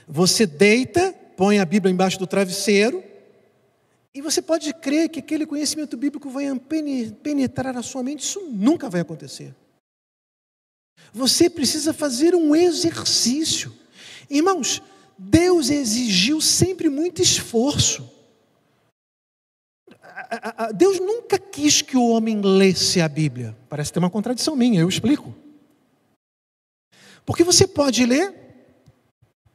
você 0.07 0.45
deita, 0.45 1.13
põe 1.35 1.59
a 1.59 1.65
Bíblia 1.65 1.91
embaixo 1.91 2.17
do 2.17 2.25
travesseiro 2.25 3.03
e 4.13 4.21
você 4.21 4.41
pode 4.41 4.73
crer 4.73 5.09
que 5.09 5.19
aquele 5.19 5.45
conhecimento 5.45 5.97
bíblico 5.97 6.29
vai 6.29 6.45
penetrar 7.21 7.73
na 7.73 7.83
sua 7.83 8.01
mente, 8.01 8.21
isso 8.21 8.41
nunca 8.49 8.89
vai 8.89 9.01
acontecer. 9.01 9.53
Você 11.13 11.49
precisa 11.49 11.93
fazer 11.93 12.33
um 12.33 12.55
exercício. 12.55 13.73
Irmãos, 14.29 14.81
Deus 15.17 15.69
exigiu 15.69 16.39
sempre 16.41 16.89
muito 16.89 17.21
esforço. 17.21 18.09
Deus 20.75 20.99
nunca 20.99 21.37
quis 21.37 21.81
que 21.81 21.95
o 21.95 22.07
homem 22.07 22.41
lesse 22.41 23.01
a 23.01 23.07
Bíblia. 23.07 23.55
Parece 23.69 23.93
ter 23.93 23.99
uma 23.99 24.09
contradição 24.09 24.55
minha, 24.55 24.81
eu 24.81 24.89
explico. 24.89 25.35
Porque 27.25 27.43
você 27.43 27.67
pode 27.67 28.05
ler 28.05 28.46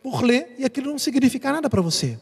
por 0.02 0.22
ler 0.22 0.54
e 0.58 0.64
aquilo 0.64 0.90
não 0.90 0.98
significa 0.98 1.52
nada 1.52 1.70
para 1.70 1.80
você. 1.80 2.18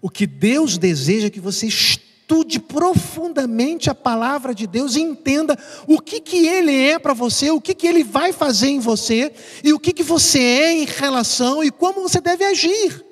O 0.00 0.08
que 0.08 0.26
Deus 0.26 0.78
deseja 0.78 1.26
é 1.26 1.30
que 1.30 1.40
você 1.40 1.66
estude 1.66 2.58
profundamente 2.58 3.90
a 3.90 3.94
palavra 3.94 4.54
de 4.54 4.66
Deus 4.66 4.96
e 4.96 5.00
entenda 5.00 5.58
o 5.86 6.00
que, 6.00 6.20
que 6.20 6.46
Ele 6.46 6.74
é 6.74 6.98
para 6.98 7.12
você, 7.12 7.50
o 7.50 7.60
que, 7.60 7.74
que 7.74 7.86
Ele 7.86 8.02
vai 8.02 8.32
fazer 8.32 8.68
em 8.68 8.78
você 8.78 9.32
e 9.62 9.72
o 9.72 9.78
que, 9.78 9.92
que 9.92 10.02
você 10.02 10.38
é 10.38 10.72
em 10.72 10.84
relação 10.86 11.62
e 11.62 11.70
como 11.70 12.00
você 12.00 12.20
deve 12.20 12.44
agir. 12.44 13.04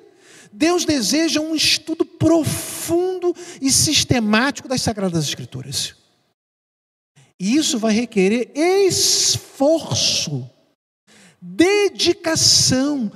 Deus 0.51 0.83
deseja 0.83 1.39
um 1.39 1.53
estudo 1.53 2.03
profundo 2.03 3.35
e 3.61 3.71
sistemático 3.71 4.67
das 4.67 4.81
Sagradas 4.81 5.25
Escrituras. 5.25 5.95
E 7.39 7.55
isso 7.55 7.77
vai 7.77 7.93
requerer 7.93 8.51
esforço, 8.55 10.49
dedicação, 11.41 13.11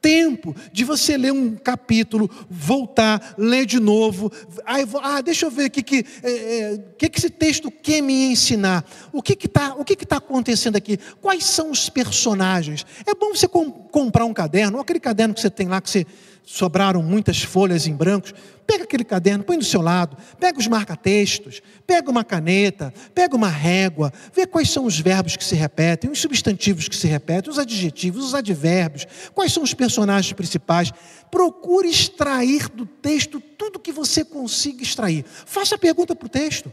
tempo 0.00 0.54
de 0.72 0.84
você 0.84 1.16
ler 1.16 1.32
um 1.32 1.54
capítulo, 1.56 2.30
voltar, 2.48 3.34
ler 3.36 3.66
de 3.66 3.80
novo. 3.80 4.32
Aí, 4.64 4.86
ah, 5.02 5.20
deixa 5.20 5.46
eu 5.46 5.50
ver 5.50 5.66
o 5.66 5.70
que, 5.70 5.82
que, 5.82 6.04
é, 6.22 6.30
é, 6.30 6.78
que, 6.96 7.08
que 7.08 7.18
esse 7.18 7.30
texto 7.30 7.70
quer 7.70 8.00
me 8.00 8.32
ensinar. 8.32 8.84
O 9.12 9.22
que 9.22 9.32
está 9.32 9.74
que 9.84 9.96
que 9.96 10.06
tá 10.06 10.16
acontecendo 10.16 10.76
aqui? 10.76 10.98
Quais 11.20 11.44
são 11.44 11.70
os 11.70 11.88
personagens? 11.88 12.86
É 13.06 13.14
bom 13.14 13.34
você 13.34 13.48
com, 13.48 13.70
comprar 13.70 14.24
um 14.24 14.34
caderno, 14.34 14.76
ou 14.76 14.82
aquele 14.82 15.00
caderno 15.00 15.34
que 15.34 15.40
você 15.40 15.50
tem 15.50 15.66
lá 15.66 15.80
que 15.80 15.90
você 15.90 16.06
sobraram 16.44 17.02
muitas 17.02 17.42
folhas 17.42 17.86
em 17.86 17.94
brancos, 17.94 18.34
pega 18.66 18.84
aquele 18.84 19.04
caderno, 19.04 19.44
põe 19.44 19.58
do 19.58 19.64
seu 19.64 19.80
lado, 19.80 20.16
pega 20.38 20.58
os 20.58 20.66
marca-textos, 20.66 21.62
pega 21.86 22.10
uma 22.10 22.22
caneta, 22.22 22.92
pega 23.14 23.34
uma 23.34 23.48
régua, 23.48 24.12
vê 24.34 24.46
quais 24.46 24.70
são 24.70 24.84
os 24.84 24.98
verbos 24.98 25.36
que 25.36 25.44
se 25.44 25.54
repetem, 25.54 26.10
os 26.10 26.20
substantivos 26.20 26.88
que 26.88 26.96
se 26.96 27.06
repetem, 27.06 27.50
os 27.50 27.58
adjetivos, 27.58 28.24
os 28.24 28.34
advérbios, 28.34 29.06
quais 29.34 29.52
são 29.52 29.62
os 29.62 29.72
personagens 29.72 30.32
principais. 30.32 30.92
Procure 31.30 31.88
extrair 31.88 32.68
do 32.68 32.84
texto 32.84 33.40
tudo 33.40 33.78
que 33.78 33.92
você 33.92 34.24
consiga 34.24 34.82
extrair. 34.82 35.24
Faça 35.24 35.74
a 35.74 35.78
pergunta 35.78 36.14
para 36.14 36.26
o 36.26 36.30
texto. 36.30 36.72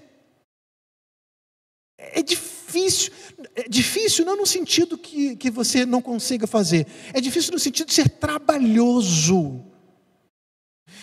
É 1.97 2.21
difícil, 2.21 2.54
é 3.55 3.67
difícil 3.69 4.25
não 4.25 4.37
no 4.37 4.45
sentido 4.45 4.97
que, 4.97 5.35
que 5.35 5.49
você 5.49 5.85
não 5.85 6.01
consiga 6.01 6.45
fazer, 6.45 6.85
é 7.13 7.21
difícil 7.21 7.53
no 7.53 7.59
sentido 7.59 7.87
de 7.87 7.93
ser 7.93 8.09
trabalhoso. 8.09 9.63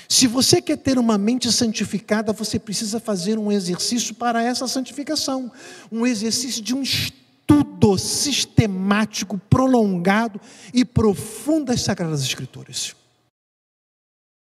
Se 0.08 0.26
você 0.26 0.61
quer 0.61 0.76
ter 0.76 0.98
uma 0.98 1.16
mente 1.16 1.50
santificada, 1.50 2.32
você 2.32 2.58
precisa 2.58 3.00
fazer 3.00 3.38
um 3.38 3.50
exercício 3.50 4.14
para 4.14 4.42
essa 4.42 4.68
santificação, 4.68 5.50
um 5.90 6.06
exercício 6.06 6.62
de 6.62 6.74
um 6.74 6.82
estudo 6.82 7.96
sistemático, 7.96 9.38
prolongado 9.48 10.40
e 10.72 10.85
profundo 10.85 11.66
das 11.66 11.80
Sagradas 11.80 12.22
Escrituras. 12.22 12.94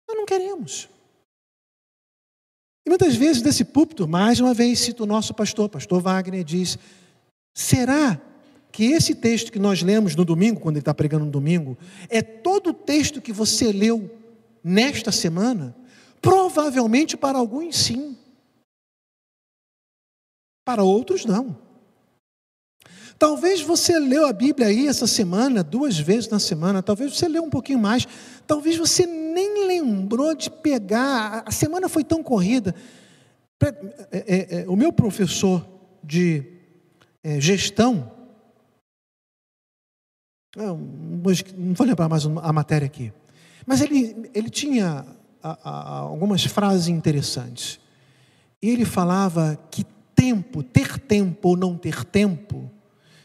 Nós 0.08 0.18
não 0.18 0.26
queremos. 0.26 0.88
E 2.86 2.90
muitas 2.90 3.16
vezes 3.16 3.42
desse 3.42 3.66
púlpito, 3.66 4.08
mais 4.08 4.40
uma 4.40 4.54
vez 4.54 4.80
cito 4.80 5.04
o 5.04 5.08
nosso 5.08 5.34
pastor, 5.34 5.68
pastor 5.68 6.00
Wagner, 6.00 6.44
diz: 6.44 6.78
será 7.56 8.22
que 8.72 8.92
esse 8.92 9.16
texto 9.16 9.52
que 9.52 9.58
nós 9.58 9.82
lemos 9.82 10.16
no 10.16 10.26
domingo, 10.26 10.60
quando 10.60 10.76
ele 10.76 10.82
está 10.82 10.94
pregando 10.94 11.24
no 11.24 11.32
domingo, 11.32 11.78
é 12.10 12.22
todo 12.22 12.72
o 12.72 12.74
texto 12.74 13.22
que 13.22 13.32
você 13.32 13.72
leu 13.72 14.12
nesta 14.62 15.14
semana? 15.14 15.74
Provavelmente 16.22 17.16
para 17.16 17.38
alguns 17.38 17.78
sim. 17.78 18.18
Para 20.66 20.84
outros 20.84 21.24
não. 21.24 21.58
Talvez 23.18 23.62
você 23.62 23.98
leu 23.98 24.26
a 24.26 24.34
Bíblia 24.34 24.68
aí 24.68 24.88
essa 24.88 25.08
semana, 25.08 25.64
duas 25.64 25.98
vezes 25.98 26.28
na 26.28 26.40
semana, 26.40 26.84
talvez 26.84 27.16
você 27.16 27.30
leu 27.30 27.44
um 27.44 27.50
pouquinho 27.50 27.80
mais, 27.80 28.06
talvez 28.46 28.76
você 28.76 29.06
nem 29.06 29.68
lembrou 29.68 30.36
de 30.36 30.50
pegar, 30.50 31.44
a 31.46 31.52
semana 31.52 31.88
foi 31.88 32.04
tão 32.04 32.22
corrida. 32.22 32.76
É, 33.64 33.68
é, 34.12 34.62
é, 34.62 34.66
o 34.68 34.76
meu 34.76 34.92
professor 34.92 35.66
de 36.04 36.55
é, 37.26 37.42
gestão, 37.42 38.12
não, 40.56 40.78
não 40.78 41.74
vou 41.74 41.88
lembrar 41.88 42.08
mais 42.08 42.24
a 42.24 42.54
matéria 42.54 42.86
aqui, 42.86 43.12
mas 43.66 43.82
ele, 43.82 44.30
ele 44.32 44.48
tinha 44.48 45.04
a, 45.42 45.70
a, 45.70 45.98
algumas 46.02 46.46
frases 46.46 46.88
interessantes. 46.88 47.80
E 48.62 48.70
ele 48.70 48.86
falava 48.86 49.58
que 49.72 49.84
tempo, 50.16 50.62
ter 50.62 51.00
tempo 51.00 51.50
ou 51.50 51.58
não 51.58 51.76
ter 51.76 52.06
tempo, 52.06 52.70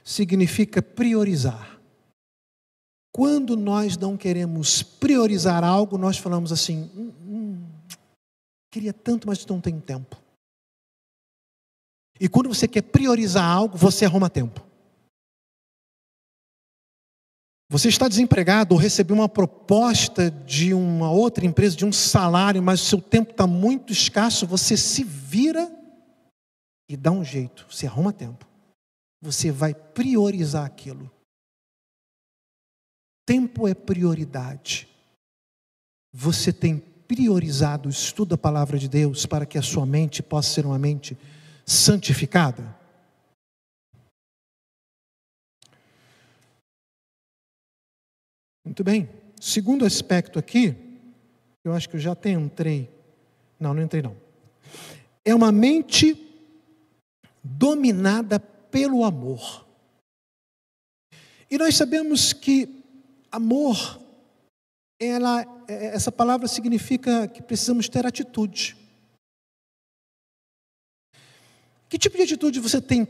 significa 0.03 0.81
priorizar. 0.81 1.79
Quando 3.13 3.55
nós 3.55 3.99
não 3.99 4.17
queremos 4.17 4.83
priorizar 4.83 5.63
algo, 5.63 5.99
nós 5.99 6.17
falamos 6.17 6.51
assim: 6.51 6.91
hum, 6.97 7.13
hum, 7.27 7.63
queria 8.71 8.95
tanto, 8.95 9.29
mas 9.29 9.45
não 9.45 9.61
tenho 9.61 9.81
tempo. 9.83 10.17
E 12.21 12.29
quando 12.29 12.49
você 12.49 12.69
quer 12.69 12.83
priorizar 12.83 13.45
algo, 13.45 13.77
você 13.77 14.05
arruma 14.05 14.31
tempo. 14.31 14.65
Você 17.69 17.89
está 17.89 18.07
desempregado 18.07 18.75
ou 18.75 18.81
recebeu 18.81 19.17
uma 19.17 19.29
proposta 19.29 20.31
de 20.31 20.75
uma 20.75 21.11
outra 21.11 21.47
empresa, 21.47 21.77
de 21.77 21.87
um 21.87 21.93
salário, 21.93 22.63
mas 22.63 22.83
o 22.83 22.85
seu 22.85 23.01
tempo 23.01 23.31
está 23.31 23.47
muito 23.47 23.93
escasso, 23.93 24.47
você 24.47 24.77
se 24.77 25.03
vira 25.05 25.71
e 26.89 26.97
dá 26.97 27.11
um 27.11 27.25
jeito, 27.25 27.67
você 27.71 27.87
arruma 27.87 28.13
tempo 28.13 28.51
você 29.21 29.53
vai 29.53 29.75
priorizar 29.75 30.65
aquilo. 30.65 31.11
Tempo 33.27 33.69
é 33.69 33.75
prioridade. 33.75 34.89
Você 36.13 36.53
tem 36.53 36.79
priorizado 36.79 37.89
o 37.89 37.93
estudo 37.93 38.31
da 38.31 38.39
palavra 38.39 38.79
de 38.79 38.89
Deus 38.89 39.27
para 39.27 39.45
que 39.45 39.59
a 39.59 39.63
sua 39.63 39.85
mente 39.85 40.23
possa 40.23 40.55
ser 40.55 40.67
uma 40.67 40.79
mente 40.79 41.17
santificada? 41.71 42.77
Muito 48.65 48.83
bem. 48.83 49.09
Segundo 49.41 49.85
aspecto 49.85 50.37
aqui, 50.37 50.75
eu 51.65 51.73
acho 51.73 51.89
que 51.89 51.95
eu 51.95 52.01
já 52.01 52.13
até 52.13 52.31
entrei. 52.31 52.91
Não, 53.59 53.73
não 53.73 53.83
entrei 53.83 54.03
não. 54.03 54.17
É 55.25 55.33
uma 55.33 55.53
mente 55.53 56.17
dominada 57.43 58.41
pelo 58.41 59.05
amor. 59.05 59.65
E 61.49 61.57
nós 61.57 61.77
sabemos 61.77 62.33
que 62.33 62.83
amor, 63.31 64.01
ela, 64.99 65.43
é, 65.69 65.95
essa 65.95 66.11
palavra 66.11 66.49
significa 66.49 67.29
que 67.29 67.41
precisamos 67.41 67.89
ter 67.89 68.05
atitude. 68.05 68.77
Que 71.91 71.99
tipo 71.99 72.17
de 72.17 72.23
atitude 72.23 72.61
você 72.61 72.81
tem, 72.81 73.05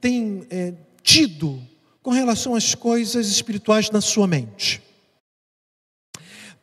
tem 0.00 0.44
é, 0.50 0.74
tido 1.04 1.62
com 2.02 2.10
relação 2.10 2.56
às 2.56 2.74
coisas 2.74 3.28
espirituais 3.28 3.90
na 3.90 4.00
sua 4.00 4.26
mente? 4.26 4.82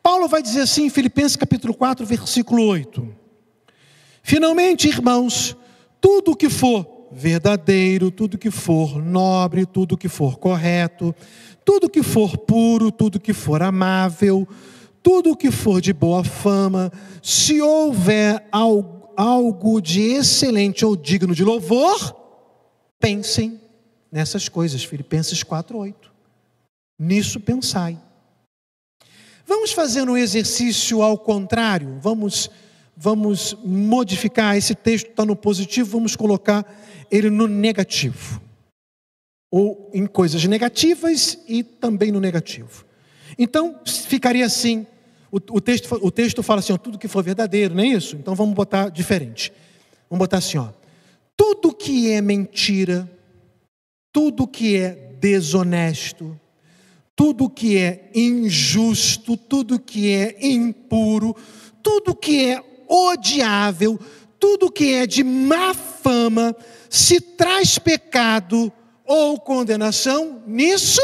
Paulo 0.02 0.28
vai 0.28 0.42
dizer 0.42 0.60
assim 0.60 0.84
em 0.84 0.90
Filipenses 0.90 1.34
capítulo 1.34 1.72
4, 1.72 2.04
versículo 2.04 2.66
8: 2.66 3.16
Finalmente, 4.22 4.86
irmãos, 4.86 5.56
tudo 5.98 6.36
que 6.36 6.50
for 6.50 7.08
verdadeiro, 7.10 8.10
tudo 8.10 8.36
que 8.36 8.50
for 8.50 9.02
nobre, 9.02 9.64
tudo 9.64 9.96
que 9.96 10.10
for 10.10 10.36
correto, 10.38 11.14
tudo 11.64 11.88
que 11.88 12.02
for 12.02 12.36
puro, 12.36 12.92
tudo 12.92 13.18
que 13.18 13.32
for 13.32 13.62
amável, 13.62 14.46
tudo 15.02 15.34
que 15.34 15.50
for 15.50 15.80
de 15.80 15.94
boa 15.94 16.22
fama, 16.22 16.92
se 17.22 17.62
houver 17.62 18.46
algo 19.22 19.80
de 19.80 20.00
excelente 20.00 20.84
ou 20.84 20.96
digno 20.96 21.34
de 21.34 21.44
louvor, 21.44 22.16
pensem 22.98 23.60
nessas 24.10 24.48
coisas. 24.48 24.82
Filipenses 24.82 25.44
4:8. 25.44 26.10
Nisso 26.98 27.38
pensai. 27.38 27.98
Vamos 29.46 29.72
fazer 29.72 30.08
um 30.08 30.16
exercício 30.16 31.02
ao 31.02 31.16
contrário. 31.16 31.98
Vamos 32.00 32.50
vamos 32.96 33.56
modificar 33.64 34.56
esse 34.56 34.74
texto 34.74 35.10
está 35.10 35.24
no 35.24 35.34
positivo, 35.34 35.90
vamos 35.90 36.14
colocar 36.14 36.64
ele 37.10 37.30
no 37.30 37.46
negativo. 37.46 38.40
Ou 39.50 39.90
em 39.94 40.06
coisas 40.06 40.44
negativas 40.44 41.38
e 41.46 41.62
também 41.62 42.10
no 42.10 42.20
negativo. 42.20 42.84
Então, 43.38 43.80
ficaria 43.84 44.46
assim: 44.46 44.86
o, 45.32 45.38
o 45.52 45.60
texto, 45.62 45.98
o 46.02 46.10
texto 46.10 46.42
fala 46.42 46.60
assim, 46.60 46.74
ó, 46.74 46.76
tudo 46.76 46.98
que 46.98 47.08
for 47.08 47.24
verdadeiro, 47.24 47.74
não 47.74 47.82
é 47.82 47.86
isso? 47.86 48.16
Então 48.16 48.34
vamos 48.34 48.54
botar 48.54 48.90
diferente. 48.90 49.50
Vamos 50.10 50.18
botar 50.18 50.36
assim, 50.36 50.58
ó. 50.58 50.68
Tudo 51.34 51.74
que 51.74 52.12
é 52.12 52.20
mentira, 52.20 53.10
tudo 54.12 54.46
que 54.46 54.76
é 54.76 54.90
desonesto, 55.18 56.38
tudo 57.16 57.48
que 57.48 57.78
é 57.78 58.10
injusto, 58.14 59.34
tudo 59.34 59.80
que 59.80 60.12
é 60.12 60.36
impuro, 60.46 61.34
tudo 61.82 62.14
que 62.14 62.50
é 62.50 62.62
odiável, 62.86 63.98
tudo 64.38 64.70
que 64.70 64.92
é 64.92 65.06
de 65.06 65.24
má 65.24 65.72
fama, 65.72 66.54
se 66.90 67.20
traz 67.20 67.78
pecado 67.78 68.70
ou 69.06 69.40
condenação, 69.40 70.42
nisso 70.46 71.00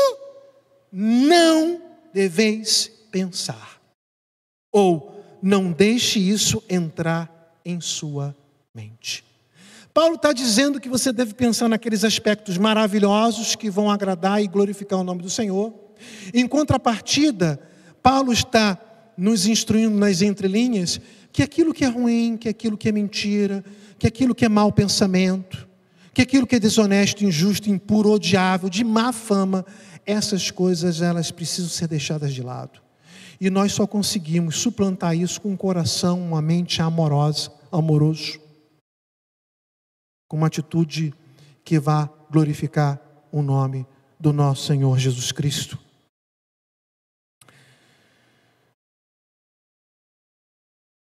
não 0.92 1.80
deveis 2.12 2.90
pensar. 3.10 3.77
Ou 4.78 5.20
não 5.42 5.72
deixe 5.72 6.20
isso 6.20 6.62
entrar 6.68 7.60
em 7.64 7.80
sua 7.80 8.34
mente. 8.72 9.24
Paulo 9.92 10.14
está 10.14 10.32
dizendo 10.32 10.80
que 10.80 10.88
você 10.88 11.12
deve 11.12 11.34
pensar 11.34 11.68
naqueles 11.68 12.04
aspectos 12.04 12.56
maravilhosos 12.56 13.56
que 13.56 13.68
vão 13.68 13.90
agradar 13.90 14.40
e 14.40 14.46
glorificar 14.46 15.00
o 15.00 15.02
nome 15.02 15.20
do 15.20 15.28
Senhor. 15.28 15.74
Em 16.32 16.46
contrapartida, 16.46 17.60
Paulo 18.00 18.32
está 18.32 18.78
nos 19.16 19.46
instruindo 19.46 19.96
nas 19.96 20.22
entrelinhas 20.22 21.00
que 21.32 21.42
aquilo 21.42 21.74
que 21.74 21.84
é 21.84 21.88
ruim, 21.88 22.36
que 22.36 22.48
aquilo 22.48 22.78
que 22.78 22.88
é 22.88 22.92
mentira, 22.92 23.64
que 23.98 24.06
aquilo 24.06 24.36
que 24.36 24.44
é 24.44 24.48
mau 24.48 24.70
pensamento, 24.70 25.66
que 26.14 26.22
aquilo 26.22 26.46
que 26.46 26.54
é 26.54 26.60
desonesto, 26.60 27.24
injusto, 27.24 27.68
impuro, 27.68 28.12
odiável, 28.12 28.68
de 28.68 28.84
má 28.84 29.12
fama, 29.12 29.66
essas 30.06 30.52
coisas 30.52 31.02
elas 31.02 31.32
precisam 31.32 31.68
ser 31.68 31.88
deixadas 31.88 32.32
de 32.32 32.42
lado. 32.44 32.87
E 33.40 33.50
nós 33.50 33.72
só 33.72 33.86
conseguimos 33.86 34.56
suplantar 34.56 35.16
isso 35.16 35.40
com 35.40 35.50
um 35.50 35.56
coração, 35.56 36.20
uma 36.20 36.42
mente 36.42 36.82
amorosa, 36.82 37.52
amoroso, 37.70 38.40
com 40.28 40.36
uma 40.36 40.48
atitude 40.48 41.14
que 41.64 41.78
vá 41.78 42.06
glorificar 42.30 43.00
o 43.30 43.42
nome 43.42 43.86
do 44.18 44.32
nosso 44.32 44.66
Senhor 44.66 44.98
Jesus 44.98 45.30
Cristo. 45.30 45.78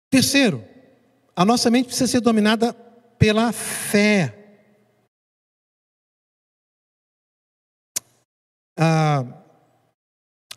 Terceiro, 0.09 0.63
a 1.35 1.43
nossa 1.43 1.69
mente 1.69 1.87
precisa 1.87 2.07
ser 2.07 2.21
dominada 2.21 2.73
pela 3.17 3.51
fé. 3.51 4.33
Ah, 8.77 9.44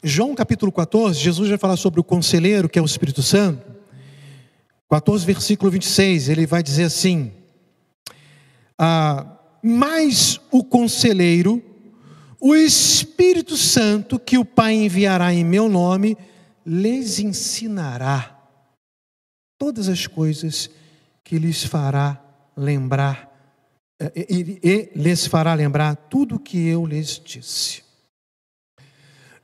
João 0.03 0.35
capítulo 0.35 0.71
14, 0.71 1.19
Jesus 1.19 1.49
vai 1.49 1.59
falar 1.59 1.77
sobre 1.77 1.99
o 2.01 2.05
conselheiro, 2.05 2.69
que 2.69 2.79
é 2.79 2.83
o 2.83 2.87
Espírito 2.87 3.23
Santo. 3.23 3.67
14, 4.89 5.27
versículo 5.27 5.71
26, 5.71 6.29
ele 6.29 6.47
vai 6.47 6.63
dizer 6.63 6.85
assim: 6.85 7.33
ah, 8.79 9.27
Mas 9.63 10.41
o 10.51 10.63
conselheiro, 10.63 11.63
o 12.41 12.55
Espírito 12.55 13.57
Santo, 13.57 14.19
que 14.19 14.39
o 14.39 14.45
Pai 14.45 14.75
enviará 14.75 15.35
em 15.35 15.45
meu 15.45 15.69
nome, 15.69 16.17
lhes 16.65 17.19
ensinará 17.19 18.39
todas 19.59 19.89
as 19.89 20.07
coisas 20.07 20.71
que 21.25 21.39
lhes 21.39 21.65
fará 21.65 22.23
lembrar, 22.57 23.29
eh, 24.01 24.27
e, 24.31 24.61
e 24.63 24.93
lhes 24.95 25.27
fará 25.27 25.53
lembrar 25.55 25.97
tudo 25.97 26.37
o 26.37 26.41
que 26.41 26.69
eu 26.69 26.87
lhes 26.87 27.21
disse. 27.23 27.88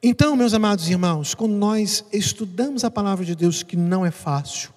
Então, 0.07 0.37
meus 0.37 0.53
amados 0.53 0.87
irmãos, 0.91 1.35
quando 1.35 1.55
nós 1.55 2.05
estudamos 2.13 2.85
a 2.85 2.91
palavra 2.91 3.25
de 3.25 3.35
Deus, 3.35 3.63
que 3.63 3.75
não 3.75 4.05
é 4.05 4.11
fácil, 4.11 4.69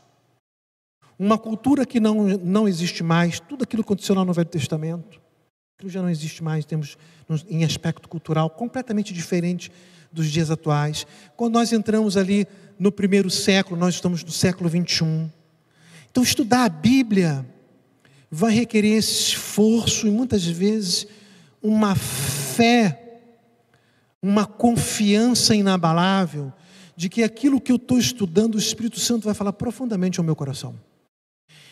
uma 1.20 1.38
cultura 1.38 1.86
que 1.86 2.00
não, 2.00 2.38
não 2.38 2.66
existe 2.66 3.04
mais, 3.04 3.38
tudo 3.38 3.66
aquilo 3.66 3.84
que 3.84 3.88
aconteceu 3.88 4.16
lá 4.16 4.24
no 4.24 4.32
Velho 4.32 4.48
Testamento, 4.48 5.20
aquilo 5.76 5.92
já 5.92 6.02
não 6.02 6.10
existe 6.10 6.42
mais, 6.42 6.64
temos 6.64 6.96
em 7.50 7.66
aspecto 7.66 8.08
cultural 8.08 8.50
completamente 8.50 9.14
diferente 9.14 9.70
dos 10.14 10.32
dias 10.32 10.50
atuais. 10.50 11.06
Quando 11.36 11.56
nós 11.56 11.74
entramos 11.74 12.16
ali 12.16 12.48
no 12.80 12.90
primeiro 12.90 13.30
século, 13.30 13.78
nós 13.78 13.96
estamos 13.96 14.24
no 14.24 14.32
século 14.32 14.70
21. 14.70 15.30
Então, 16.10 16.24
estudar 16.24 16.64
a 16.64 16.70
Bíblia 16.70 17.46
vai 18.32 18.54
requerer 18.54 18.96
esse 18.96 19.12
esforço 19.12 20.08
e 20.08 20.10
muitas 20.10 20.46
vezes 20.46 21.06
uma 21.62 21.96
fé, 21.96 23.07
uma 24.28 24.46
confiança 24.46 25.56
inabalável 25.56 26.52
de 26.96 27.10
que 27.10 27.24
aquilo 27.24 27.62
que 27.62 27.72
eu 27.72 27.78
estou 27.78 27.98
estudando, 27.98 28.56
o 28.56 28.60
Espírito 28.60 29.00
Santo 29.00 29.24
vai 29.24 29.34
falar 29.34 29.54
profundamente 29.54 30.20
ao 30.20 30.26
meu 30.26 30.36
coração. 30.36 30.78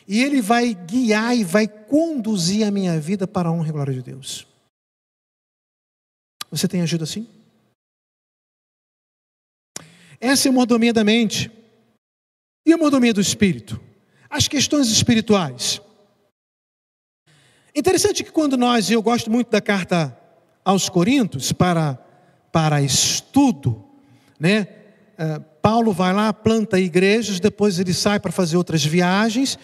E 0.08 0.24
ele 0.24 0.42
vai 0.42 0.74
guiar 0.74 1.36
e 1.36 1.44
vai 1.44 1.68
conduzir 1.68 2.66
a 2.66 2.72
minha 2.72 3.00
vida 3.00 3.28
para 3.28 3.50
a 3.50 3.52
honra 3.52 3.70
e 3.70 3.72
glória 3.72 3.94
de 3.94 4.04
Deus. 4.04 4.48
Você 6.52 6.68
tem 6.68 6.82
agido 6.82 7.04
assim? 7.04 7.28
Essa 10.20 10.48
é 10.48 10.50
a 10.50 10.54
mordomia 10.54 10.94
da 10.94 11.04
mente. 11.04 11.52
E 12.66 12.72
a 12.72 12.78
mordomia 12.78 13.14
do 13.14 13.20
espírito? 13.20 13.82
As 14.30 14.48
questões 14.48 14.90
espirituais. 14.90 15.82
Interessante 17.76 18.24
que 18.24 18.32
quando 18.32 18.56
nós, 18.56 18.90
e 18.90 18.94
eu 18.94 19.02
gosto 19.02 19.30
muito 19.30 19.50
da 19.50 19.60
carta 19.60 20.18
aos 20.64 20.88
Coríntios 20.88 21.52
para, 21.52 22.00
para 22.56 22.82
estudo, 22.82 23.84
né? 24.40 24.66
Uh, 25.20 25.44
Paulo 25.62 25.92
vai 25.92 26.14
lá, 26.14 26.32
planta 26.32 26.80
igrejas, 26.80 27.38
depois 27.38 27.80
ele 27.80 27.94
sai 27.94 28.18
para 28.18 28.32
fazer 28.32 28.56
outras 28.56 28.82
viagens, 28.86 29.60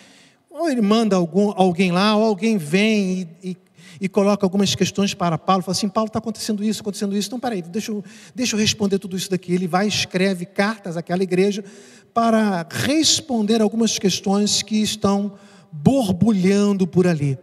ou 0.49 0.69
ele 0.69 0.81
manda 0.81 1.15
algum, 1.15 1.53
alguém 1.55 1.89
lá, 1.89 2.17
ou 2.17 2.25
alguém 2.25 2.57
vem 2.57 3.29
e, 3.41 3.51
e 3.51 3.57
e 4.01 4.09
coloca 4.09 4.43
algumas 4.43 4.73
questões 4.73 5.13
para 5.13 5.37
Paulo, 5.37 5.61
fala 5.61 5.77
assim, 5.77 5.87
Paulo 5.87 6.07
está 6.07 6.17
acontecendo 6.17 6.63
isso, 6.63 6.81
acontecendo 6.81 7.15
isso, 7.15 7.27
então 7.27 7.39
peraí, 7.39 7.61
deixa 7.61 7.91
eu, 7.91 8.03
deixa 8.33 8.55
eu 8.55 8.59
responder 8.59 8.97
tudo 8.97 9.15
isso 9.15 9.29
daqui. 9.29 9.53
Ele 9.53 9.67
vai 9.67 9.87
escreve 9.87 10.43
cartas 10.43 10.97
àquela 10.97 11.21
igreja 11.21 11.63
para 12.11 12.67
responder 12.67 13.61
algumas 13.61 13.99
questões 13.99 14.63
que 14.63 14.81
estão 14.81 15.33
borbulhando 15.71 16.87
por 16.87 17.05
ali. 17.05 17.37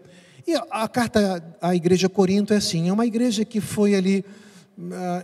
E 0.44 0.57
a 0.68 0.88
carta 0.88 1.44
à 1.62 1.76
igreja 1.76 2.09
Corinto 2.09 2.53
é 2.53 2.57
assim, 2.57 2.88
é 2.88 2.92
uma 2.92 3.07
igreja 3.07 3.44
que 3.44 3.61
foi 3.61 3.94
ali 3.94 4.24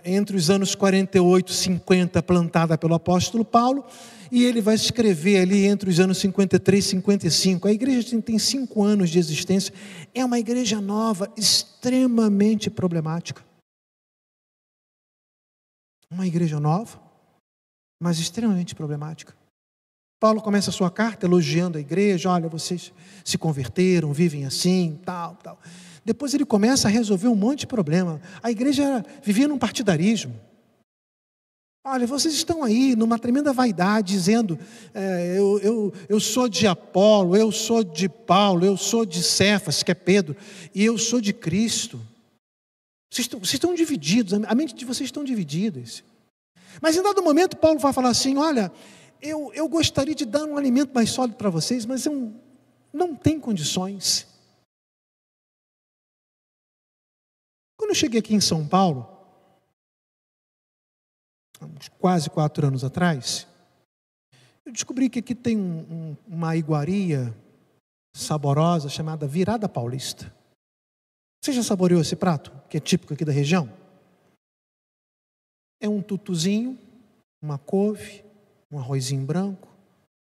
entre 0.05 0.36
os 0.36 0.50
anos 0.50 0.74
48 0.74 1.52
e 1.52 1.55
50 1.55 2.22
plantada 2.22 2.76
pelo 2.76 2.94
apóstolo 2.94 3.44
Paulo, 3.44 3.84
e 4.30 4.44
ele 4.44 4.61
vai 4.61 4.74
escrever 4.74 5.40
ali 5.40 5.64
entre 5.64 5.88
os 5.88 6.00
anos 6.00 6.18
53 6.18 6.84
e 6.84 6.88
55. 6.88 7.68
A 7.68 7.72
igreja 7.72 8.20
tem 8.20 8.38
cinco 8.38 8.82
anos 8.82 9.11
de 9.11 9.18
existência, 9.18 9.72
é 10.12 10.24
uma 10.24 10.38
igreja 10.38 10.80
nova, 10.80 11.32
extremamente 11.36 12.68
problemática. 12.68 13.44
Uma 16.11 16.26
igreja 16.26 16.59
nova, 16.59 17.00
mas 18.00 18.18
extremamente 18.18 18.74
problemática. 18.74 19.34
Paulo 20.20 20.40
começa 20.40 20.70
a 20.70 20.72
sua 20.72 20.90
carta 20.90 21.26
elogiando 21.26 21.76
a 21.76 21.80
igreja, 21.80 22.30
olha, 22.30 22.48
vocês 22.48 22.92
se 23.24 23.36
converteram, 23.36 24.12
vivem 24.12 24.46
assim, 24.46 24.98
tal, 25.05 25.36
tal. 25.36 25.61
Depois 26.05 26.34
ele 26.34 26.44
começa 26.44 26.88
a 26.88 26.90
resolver 26.90 27.28
um 27.28 27.34
monte 27.34 27.61
de 27.61 27.66
problema. 27.66 28.20
A 28.42 28.50
igreja 28.50 29.05
vivia 29.22 29.48
num 29.48 29.59
partidarismo. 29.59 30.34
Olha, 31.86 32.07
vocês 32.07 32.32
estão 32.32 32.64
aí 32.64 32.96
numa 32.96 33.18
tremenda 33.18 33.52
vaidade, 33.52 34.14
dizendo: 34.14 34.59
é, 34.94 35.34
eu, 35.36 35.59
eu, 35.61 35.92
eu 36.09 36.20
sou 36.20 36.48
de 36.48 36.66
Apolo, 36.66 37.36
eu 37.36 37.52
sou 37.52 37.84
de 37.84 38.09
Paulo, 38.09 38.64
eu 38.64 38.76
sou 38.76 39.05
de 39.05 39.22
Cefas, 39.22 39.82
que 39.82 39.90
é 39.90 39.94
Pedro, 39.94 40.34
e 40.74 40.82
eu 40.82 40.96
sou 40.96 41.20
de 41.20 41.32
Cristo. 41.32 42.00
Vocês 43.11 43.26
estão, 43.26 43.38
vocês 43.38 43.55
estão 43.55 43.74
divididos, 43.74 44.32
a 44.32 44.55
mente 44.55 44.74
de 44.74 44.84
vocês 44.84 45.09
estão 45.09 45.22
divididas. 45.22 46.02
Mas 46.80 46.96
em 46.96 47.02
dado 47.02 47.22
momento, 47.22 47.57
Paulo 47.57 47.78
vai 47.78 47.92
falar 47.92 48.09
assim: 48.09 48.36
olha, 48.38 48.72
eu, 49.20 49.52
eu 49.55 49.68
gostaria 49.68 50.14
de 50.14 50.24
dar 50.24 50.44
um 50.44 50.57
alimento 50.57 50.92
mais 50.94 51.11
sólido 51.11 51.36
para 51.36 51.50
vocês, 51.50 51.84
mas 51.84 52.07
eu 52.07 52.32
não 52.92 53.14
tenho 53.14 53.40
condições. 53.40 54.26
Eu 57.95 57.97
cheguei 57.97 58.18
aqui 58.18 58.34
em 58.34 58.40
São 58.40 58.66
Paulo, 58.66 59.09
quase 61.97 62.28
quatro 62.28 62.66
anos 62.66 62.82
atrás, 62.82 63.47
eu 64.66 64.72
descobri 64.72 65.09
que 65.09 65.20
aqui 65.20 65.32
tem 65.32 65.57
um, 65.57 65.78
um, 65.78 66.16
uma 66.26 66.57
iguaria 66.57 67.32
saborosa 68.12 68.88
chamada 68.88 69.28
Virada 69.28 69.68
Paulista. 69.68 70.34
Você 71.40 71.53
já 71.53 71.62
saboreou 71.62 72.01
esse 72.01 72.16
prato, 72.16 72.51
que 72.68 72.78
é 72.78 72.80
típico 72.80 73.14
aqui 73.14 73.24
da 73.24 73.30
região? 73.30 73.72
É 75.80 75.88
um 75.88 76.03
tutuzinho, 76.03 76.76
uma 77.40 77.59
couve, 77.59 78.24
um 78.72 78.78
arrozinho 78.78 79.24
branco. 79.24 79.68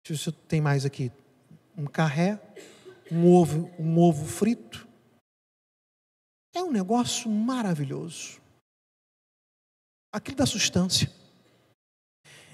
Deixa 0.06 0.28
eu 0.28 0.32
ver 0.32 0.38
se 0.38 0.46
tem 0.46 0.60
mais 0.60 0.84
aqui. 0.84 1.10
Um 1.76 1.86
carré, 1.86 2.40
um 3.10 3.26
ovo, 3.26 3.68
um 3.80 3.98
ovo 3.98 4.26
frito. 4.26 4.87
Um 6.68 6.72
negócio 6.72 7.30
maravilhoso. 7.30 8.38
Aquilo 10.12 10.36
dá 10.36 10.44
substância. 10.44 11.10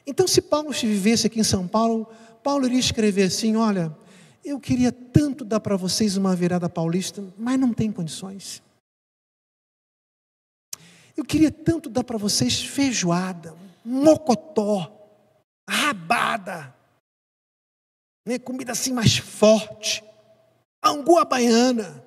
Então, 0.06 0.28
se 0.28 0.40
Paulo 0.40 0.70
vivesse 0.70 1.26
aqui 1.26 1.40
em 1.40 1.44
São 1.44 1.66
Paulo, 1.66 2.06
Paulo 2.40 2.64
iria 2.64 2.78
escrever 2.78 3.24
assim: 3.24 3.56
olha, 3.56 3.92
eu 4.44 4.60
queria 4.60 4.92
tanto 4.92 5.44
dar 5.44 5.58
para 5.58 5.76
vocês 5.76 6.16
uma 6.16 6.36
virada 6.36 6.68
paulista, 6.68 7.24
mas 7.36 7.58
não 7.58 7.74
tem 7.74 7.90
condições. 7.90 8.62
Eu 11.16 11.24
queria 11.24 11.50
tanto 11.50 11.90
dar 11.90 12.04
para 12.04 12.16
vocês 12.16 12.62
feijoada, 12.62 13.56
mocotó, 13.84 14.92
rabada, 15.68 16.72
né, 18.24 18.38
comida 18.38 18.70
assim 18.70 18.92
mais 18.92 19.16
forte, 19.16 20.04
angu 20.84 21.24
baiana. 21.24 22.03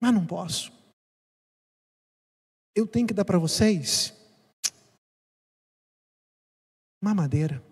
Mas 0.00 0.14
não 0.14 0.26
posso. 0.26 0.72
Eu 2.74 2.86
tenho 2.86 3.06
que 3.06 3.14
dar 3.14 3.24
para 3.24 3.38
vocês 3.38 4.14
mamadeira, 7.02 7.62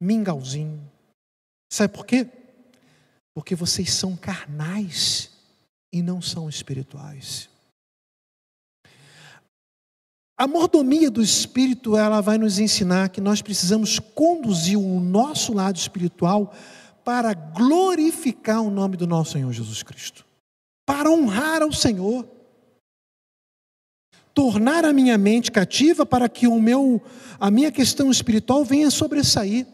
mingauzinho. 0.00 0.90
Sabe 1.72 1.92
por 1.92 2.06
quê? 2.06 2.28
Porque 3.34 3.54
vocês 3.54 3.92
são 3.92 4.16
carnais 4.16 5.30
e 5.92 6.02
não 6.02 6.22
são 6.22 6.48
espirituais. 6.48 7.48
A 10.36 10.48
mordomia 10.48 11.10
do 11.10 11.22
espírito, 11.22 11.96
ela 11.96 12.20
vai 12.20 12.38
nos 12.38 12.58
ensinar 12.58 13.08
que 13.08 13.20
nós 13.20 13.40
precisamos 13.40 14.00
conduzir 14.00 14.76
o 14.76 15.00
nosso 15.00 15.52
lado 15.52 15.76
espiritual 15.76 16.52
para 17.04 17.34
glorificar 17.34 18.60
o 18.60 18.70
nome 18.70 18.96
do 18.96 19.06
nosso 19.06 19.32
Senhor 19.32 19.52
Jesus 19.52 19.82
Cristo, 19.84 20.26
para 20.86 21.10
honrar 21.10 21.62
ao 21.62 21.72
Senhor 21.72 22.26
tornar 24.34 24.84
a 24.84 24.92
minha 24.92 25.16
mente 25.16 25.50
cativa 25.50 26.04
para 26.04 26.28
que 26.28 26.48
o 26.48 26.60
meu, 26.60 27.00
a 27.38 27.50
minha 27.50 27.70
questão 27.70 28.10
espiritual 28.10 28.64
venha 28.64 28.90
sobressair. 28.90 29.64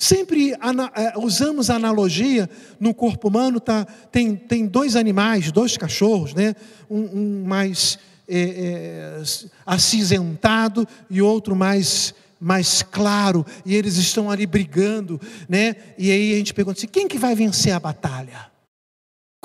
Sempre 0.00 0.52
é, 0.52 1.18
usamos 1.18 1.68
a 1.68 1.74
analogia 1.74 2.48
no 2.80 2.94
corpo 2.94 3.28
humano, 3.28 3.60
tá, 3.60 3.84
tem, 4.10 4.34
tem 4.34 4.66
dois 4.66 4.96
animais, 4.96 5.52
dois 5.52 5.76
cachorros, 5.76 6.32
né? 6.32 6.54
um, 6.88 7.00
um 7.00 7.44
mais 7.44 7.98
é, 8.28 9.20
é, 9.20 9.22
acinzentado 9.66 10.86
e 11.10 11.20
outro 11.20 11.56
mais, 11.56 12.14
mais 12.40 12.80
claro, 12.80 13.44
e 13.66 13.74
eles 13.74 13.96
estão 13.96 14.30
ali 14.30 14.46
brigando, 14.46 15.20
né? 15.48 15.74
e 15.98 16.12
aí 16.12 16.32
a 16.32 16.36
gente 16.36 16.54
pergunta 16.54 16.78
assim: 16.78 16.86
quem 16.86 17.08
que 17.08 17.18
vai 17.18 17.34
vencer 17.34 17.72
a 17.72 17.80
batalha? 17.80 18.57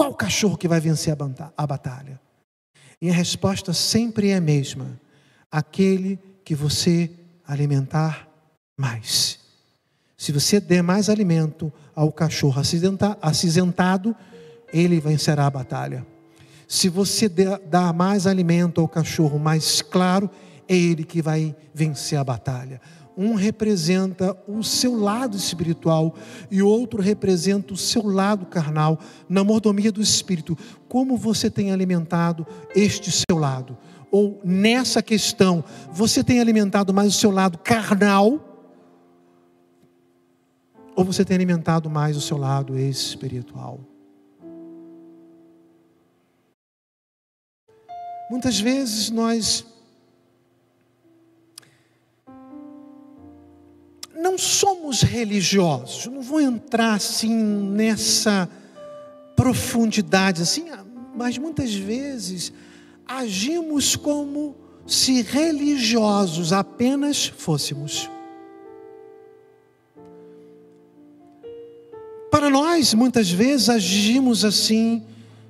Qual 0.03 0.13
cachorro 0.13 0.57
que 0.57 0.67
vai 0.67 0.81
vencer 0.81 1.15
a 1.55 1.65
batalha? 1.65 2.19
E 3.01 3.09
a 3.09 3.13
resposta 3.13 3.71
sempre 3.71 4.31
é 4.31 4.35
a 4.35 4.41
mesma: 4.41 4.99
aquele 5.49 6.19
que 6.43 6.53
você 6.53 7.09
alimentar 7.47 8.27
mais. 8.77 9.39
Se 10.17 10.33
você 10.33 10.59
der 10.59 10.83
mais 10.83 11.07
alimento 11.07 11.71
ao 11.95 12.11
cachorro 12.11 12.61
acinzentado, 13.21 14.13
ele 14.73 14.99
vencerá 14.99 15.45
a 15.45 15.49
batalha. 15.49 16.05
Se 16.67 16.89
você 16.89 17.29
dar 17.29 17.93
mais 17.93 18.27
alimento 18.27 18.81
ao 18.81 18.89
cachorro 18.89 19.39
mais 19.39 19.81
claro, 19.81 20.29
é 20.67 20.75
ele 20.75 21.05
que 21.05 21.21
vai 21.21 21.55
vencer 21.73 22.19
a 22.19 22.25
batalha. 22.25 22.81
Um 23.15 23.35
representa 23.35 24.35
o 24.47 24.63
seu 24.63 24.95
lado 24.95 25.37
espiritual 25.37 26.15
e 26.49 26.61
o 26.61 26.67
outro 26.67 27.01
representa 27.01 27.73
o 27.73 27.77
seu 27.77 28.07
lado 28.07 28.45
carnal, 28.45 28.99
na 29.29 29.43
mordomia 29.43 29.91
do 29.91 30.01
espírito. 30.01 30.57
Como 30.87 31.15
você 31.17 31.49
tem 31.49 31.71
alimentado 31.71 32.45
este 32.75 33.11
seu 33.11 33.37
lado? 33.37 33.77
Ou 34.11 34.39
nessa 34.43 35.01
questão, 35.01 35.63
você 35.91 36.23
tem 36.23 36.39
alimentado 36.39 36.93
mais 36.93 37.15
o 37.15 37.17
seu 37.19 37.31
lado 37.31 37.57
carnal? 37.57 38.71
Ou 40.95 41.03
você 41.03 41.25
tem 41.25 41.35
alimentado 41.35 41.89
mais 41.89 42.15
o 42.15 42.21
seu 42.21 42.37
lado 42.37 42.77
espiritual? 42.77 43.79
Muitas 48.29 48.59
vezes 48.59 49.09
nós 49.09 49.65
não 54.23 54.37
somos 54.37 55.01
religiosos, 55.01 56.07
não 56.07 56.21
vou 56.21 56.39
entrar 56.39 56.93
assim 56.93 57.35
nessa 57.35 58.49
profundidade 59.35 60.41
assim, 60.41 60.67
mas 61.13 61.37
muitas 61.37 61.75
vezes 61.75 62.53
agimos 63.05 63.97
como 63.97 64.55
se 64.87 65.21
religiosos 65.21 66.53
apenas 66.53 67.25
fôssemos. 67.25 68.09
Para 72.31 72.49
nós, 72.49 72.93
muitas 72.93 73.29
vezes 73.29 73.67
agimos 73.67 74.45
assim, 74.45 75.03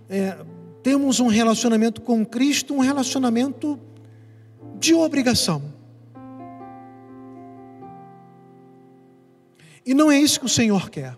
é, 0.09 0.35
temos 0.81 1.19
um 1.19 1.27
relacionamento 1.27 2.01
com 2.01 2.25
Cristo, 2.25 2.73
um 2.73 2.79
relacionamento 2.79 3.79
de 4.79 4.95
obrigação. 4.95 5.72
E 9.85 9.93
não 9.93 10.11
é 10.11 10.19
isso 10.19 10.39
que 10.39 10.45
o 10.45 10.49
Senhor 10.49 10.89
quer. 10.89 11.17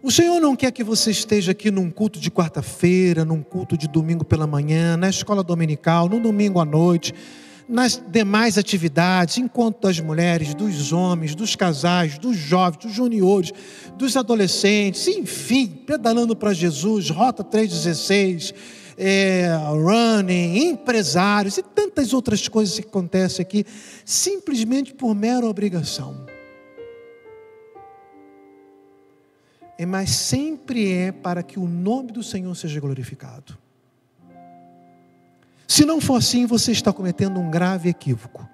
O 0.00 0.12
Senhor 0.12 0.40
não 0.40 0.54
quer 0.54 0.70
que 0.70 0.84
você 0.84 1.10
esteja 1.10 1.50
aqui 1.50 1.70
num 1.70 1.90
culto 1.90 2.20
de 2.20 2.30
quarta-feira, 2.30 3.24
num 3.24 3.42
culto 3.42 3.76
de 3.76 3.88
domingo 3.88 4.24
pela 4.24 4.46
manhã, 4.46 4.96
na 4.96 5.10
escola 5.10 5.42
dominical, 5.42 6.08
no 6.08 6.20
domingo 6.20 6.60
à 6.60 6.64
noite, 6.64 7.12
nas 7.68 8.00
demais 8.08 8.56
atividades, 8.56 9.38
encontro 9.38 9.82
das 9.82 9.98
mulheres, 9.98 10.54
dos 10.54 10.92
homens, 10.92 11.34
dos 11.34 11.56
casais, 11.56 12.16
dos 12.16 12.36
jovens, 12.36 12.84
dos 12.84 12.92
juniores, 12.92 13.52
dos 13.96 14.16
adolescentes, 14.16 15.06
enfim, 15.08 15.66
pedalando 15.66 16.36
para 16.36 16.54
Jesus, 16.54 17.10
Rota 17.10 17.42
316, 17.42 18.54
é, 18.98 19.48
running, 19.70 20.70
empresários 20.70 21.56
e 21.56 21.62
tantas 21.62 22.12
outras 22.12 22.48
coisas 22.48 22.78
que 22.78 22.86
acontecem 22.86 23.42
aqui, 23.42 23.64
simplesmente 24.04 24.92
por 24.92 25.14
mera 25.14 25.46
obrigação. 25.46 26.26
É, 29.78 29.86
mas 29.86 30.10
sempre 30.10 30.92
é 30.92 31.12
para 31.12 31.44
que 31.44 31.60
o 31.60 31.68
nome 31.68 32.10
do 32.10 32.22
Senhor 32.24 32.52
seja 32.56 32.80
glorificado. 32.80 33.56
Se 35.68 35.84
não 35.84 36.00
for 36.00 36.16
assim, 36.16 36.44
você 36.46 36.72
está 36.72 36.92
cometendo 36.92 37.38
um 37.38 37.48
grave 37.48 37.88
equívoco. 37.88 38.48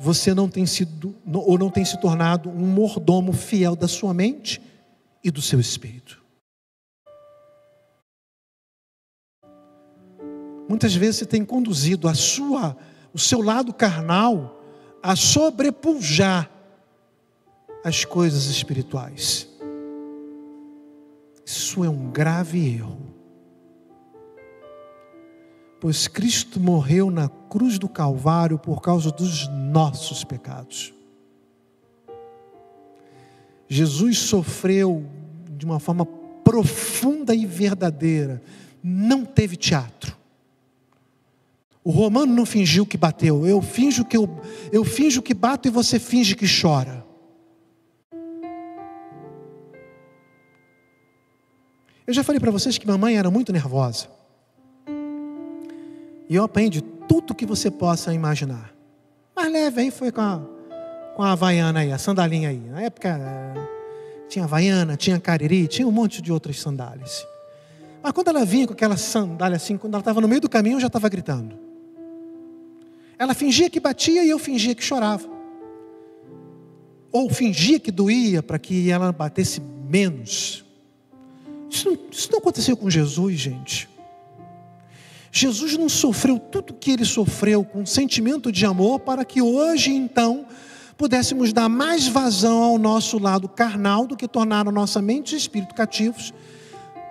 Você 0.00 0.34
não 0.34 0.48
tem 0.48 0.66
sido 0.66 1.14
ou 1.32 1.56
não 1.56 1.70
tem 1.70 1.84
se 1.84 1.98
tornado 2.00 2.50
um 2.50 2.66
mordomo 2.66 3.32
fiel 3.32 3.76
da 3.76 3.86
sua 3.86 4.12
mente 4.12 4.60
e 5.22 5.30
do 5.30 5.40
seu 5.40 5.60
espírito. 5.60 6.25
Muitas 10.68 10.94
vezes 10.94 11.16
você 11.16 11.26
tem 11.26 11.44
conduzido 11.44 12.08
a 12.08 12.14
sua, 12.14 12.76
o 13.12 13.18
seu 13.18 13.42
lado 13.42 13.72
carnal 13.72 14.62
a 15.02 15.14
sobrepujar 15.14 16.50
as 17.84 18.04
coisas 18.04 18.46
espirituais. 18.46 19.48
Isso 21.44 21.84
é 21.84 21.88
um 21.88 22.10
grave 22.10 22.74
erro. 22.74 22.98
Pois 25.80 26.08
Cristo 26.08 26.58
morreu 26.58 27.10
na 27.10 27.28
cruz 27.28 27.78
do 27.78 27.88
Calvário 27.88 28.58
por 28.58 28.82
causa 28.82 29.12
dos 29.12 29.46
nossos 29.48 30.24
pecados. 30.24 30.92
Jesus 33.68 34.18
sofreu 34.18 35.06
de 35.50 35.64
uma 35.64 35.78
forma 35.78 36.04
profunda 36.42 37.34
e 37.34 37.46
verdadeira, 37.46 38.42
não 38.82 39.24
teve 39.24 39.56
teatro. 39.56 40.15
O 41.86 41.92
romano 41.92 42.34
não 42.34 42.44
fingiu 42.44 42.84
que 42.84 42.96
bateu, 42.96 43.46
eu 43.46 43.62
finjo 43.62 44.04
que 44.04 44.16
eu, 44.16 44.28
eu 44.72 44.84
finjo 44.84 45.22
que 45.22 45.32
bato 45.32 45.68
e 45.68 45.70
você 45.70 46.00
finge 46.00 46.34
que 46.34 46.44
chora. 46.44 47.06
Eu 52.04 52.12
já 52.12 52.24
falei 52.24 52.40
para 52.40 52.50
vocês 52.50 52.76
que 52.76 52.84
mamãe 52.88 53.16
era 53.16 53.30
muito 53.30 53.52
nervosa. 53.52 54.08
E 56.28 56.34
eu 56.34 56.42
aprendi 56.42 56.80
tudo 56.82 57.32
que 57.36 57.46
você 57.46 57.70
possa 57.70 58.12
imaginar. 58.12 58.74
Mas 59.32 59.52
leve 59.52 59.82
aí 59.82 59.92
foi 59.92 60.10
com 60.10 60.22
a, 60.22 60.42
com 61.14 61.22
a 61.22 61.30
Havaiana 61.30 61.78
aí, 61.78 61.92
a 61.92 61.98
sandalinha 61.98 62.48
aí. 62.48 62.58
Na 62.58 62.82
época 62.82 63.10
eh, 63.10 64.26
tinha 64.28 64.44
Havaiana, 64.44 64.96
tinha 64.96 65.20
Cariri, 65.20 65.68
tinha 65.68 65.86
um 65.86 65.92
monte 65.92 66.20
de 66.20 66.32
outras 66.32 66.58
sandálias. 66.58 67.24
Mas 68.02 68.10
quando 68.10 68.26
ela 68.26 68.44
vinha 68.44 68.66
com 68.66 68.72
aquela 68.72 68.96
sandália 68.96 69.54
assim, 69.54 69.76
quando 69.76 69.94
ela 69.94 70.00
estava 70.00 70.20
no 70.20 70.26
meio 70.26 70.40
do 70.40 70.48
caminho, 70.48 70.78
eu 70.78 70.80
já 70.80 70.88
estava 70.88 71.08
gritando. 71.08 71.65
Ela 73.18 73.34
fingia 73.34 73.70
que 73.70 73.80
batia 73.80 74.24
e 74.24 74.30
eu 74.30 74.38
fingia 74.38 74.74
que 74.74 74.84
chorava. 74.84 75.28
Ou 77.10 77.30
fingia 77.30 77.80
que 77.80 77.90
doía 77.90 78.42
para 78.42 78.58
que 78.58 78.90
ela 78.90 79.10
batesse 79.10 79.60
menos. 79.88 80.64
Isso 81.70 81.88
não, 81.88 81.98
isso 82.10 82.30
não 82.30 82.38
aconteceu 82.38 82.76
com 82.76 82.90
Jesus, 82.90 83.34
gente. 83.34 83.88
Jesus 85.32 85.76
não 85.76 85.88
sofreu 85.88 86.38
tudo 86.38 86.74
que 86.74 86.90
ele 86.90 87.04
sofreu 87.04 87.64
com 87.64 87.84
sentimento 87.84 88.50
de 88.50 88.64
amor 88.64 89.00
para 89.00 89.24
que 89.24 89.42
hoje, 89.42 89.92
então, 89.92 90.46
pudéssemos 90.96 91.52
dar 91.52 91.68
mais 91.68 92.06
vazão 92.06 92.62
ao 92.62 92.78
nosso 92.78 93.18
lado 93.18 93.48
carnal 93.48 94.06
do 94.06 94.16
que 94.16 94.26
tornar 94.26 94.66
a 94.66 94.72
nossa 94.72 95.02
mente 95.02 95.34
e 95.34 95.38
espírito 95.38 95.74
cativos 95.74 96.32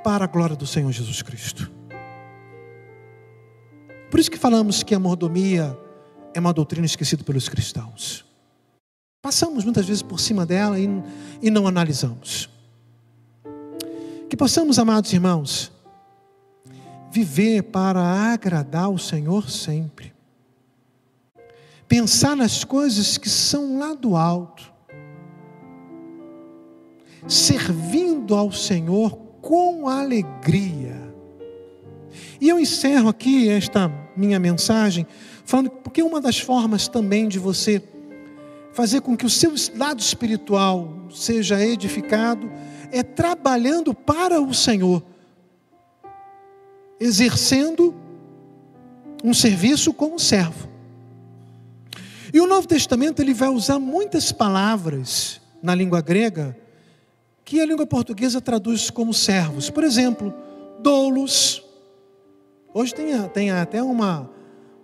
para 0.04 0.26
a 0.26 0.28
glória 0.28 0.56
do 0.56 0.66
Senhor 0.66 0.92
Jesus 0.92 1.22
Cristo. 1.22 1.72
Por 4.10 4.20
isso 4.20 4.32
que 4.32 4.38
falamos 4.38 4.82
que 4.82 4.96
a 4.96 5.00
mordomia 5.00 5.78
é 6.36 6.40
uma 6.40 6.54
doutrina 6.54 6.86
esquecida 6.86 7.24
pelos 7.24 7.48
cristãos. 7.48 8.26
Passamos 9.22 9.64
muitas 9.64 9.86
vezes 9.86 10.04
por 10.04 10.20
cima 10.20 10.46
dela 10.46 10.78
e, 10.78 10.88
e 11.42 11.50
não 11.50 11.66
analisamos. 11.66 12.50
Que 14.30 14.36
possamos, 14.36 14.78
amados 14.78 15.14
irmãos, 15.14 15.72
viver 17.10 17.64
para 17.64 18.02
agradar 18.34 18.90
o 18.92 19.00
Senhor 19.00 19.50
sempre. 19.50 20.14
Pensar 21.88 22.36
nas 22.36 22.66
coisas 22.66 23.18
que 23.18 23.30
são 23.30 23.80
lá 23.80 23.94
do 23.94 24.18
alto. 24.18 24.74
Servindo 27.26 28.36
ao 28.36 28.52
Senhor 28.52 29.16
com 29.42 29.88
alegria. 29.88 31.02
E 32.42 32.50
eu 32.50 32.60
encerro 32.60 33.08
aqui 33.08 33.48
esta 33.48 34.05
minha 34.16 34.40
mensagem 34.40 35.06
falando 35.46 35.70
porque 35.70 36.02
uma 36.02 36.20
das 36.20 36.40
formas 36.40 36.88
também 36.88 37.28
de 37.28 37.40
você 37.40 37.82
fazer 38.74 39.02
com 39.02 39.16
que 39.16 39.26
o 39.26 39.30
seu 39.30 39.54
lado 39.78 40.00
espiritual 40.00 40.94
seja 41.10 41.64
edificado 41.64 42.52
é 42.92 43.04
trabalhando 43.04 43.94
para 43.94 44.42
o 44.42 44.54
Senhor, 44.54 45.04
exercendo 47.00 47.96
um 49.24 49.34
serviço 49.34 49.94
como 49.94 50.20
servo. 50.20 50.70
E 52.34 52.40
o 52.40 52.48
Novo 52.48 52.68
Testamento 52.68 53.22
ele 53.22 53.34
vai 53.34 53.50
usar 53.50 53.80
muitas 53.80 54.32
palavras 54.32 55.40
na 55.64 55.74
língua 55.74 56.02
grega 56.02 56.58
que 57.46 57.62
a 57.62 57.66
língua 57.66 57.86
portuguesa 57.86 58.42
traduz 58.42 58.90
como 58.90 59.14
servos. 59.14 59.70
Por 59.70 59.84
exemplo, 59.84 60.34
doulos. 60.80 61.65
Hoje 62.78 62.94
tem, 62.94 63.30
tem 63.30 63.52
até 63.52 63.82
uma, 63.82 64.30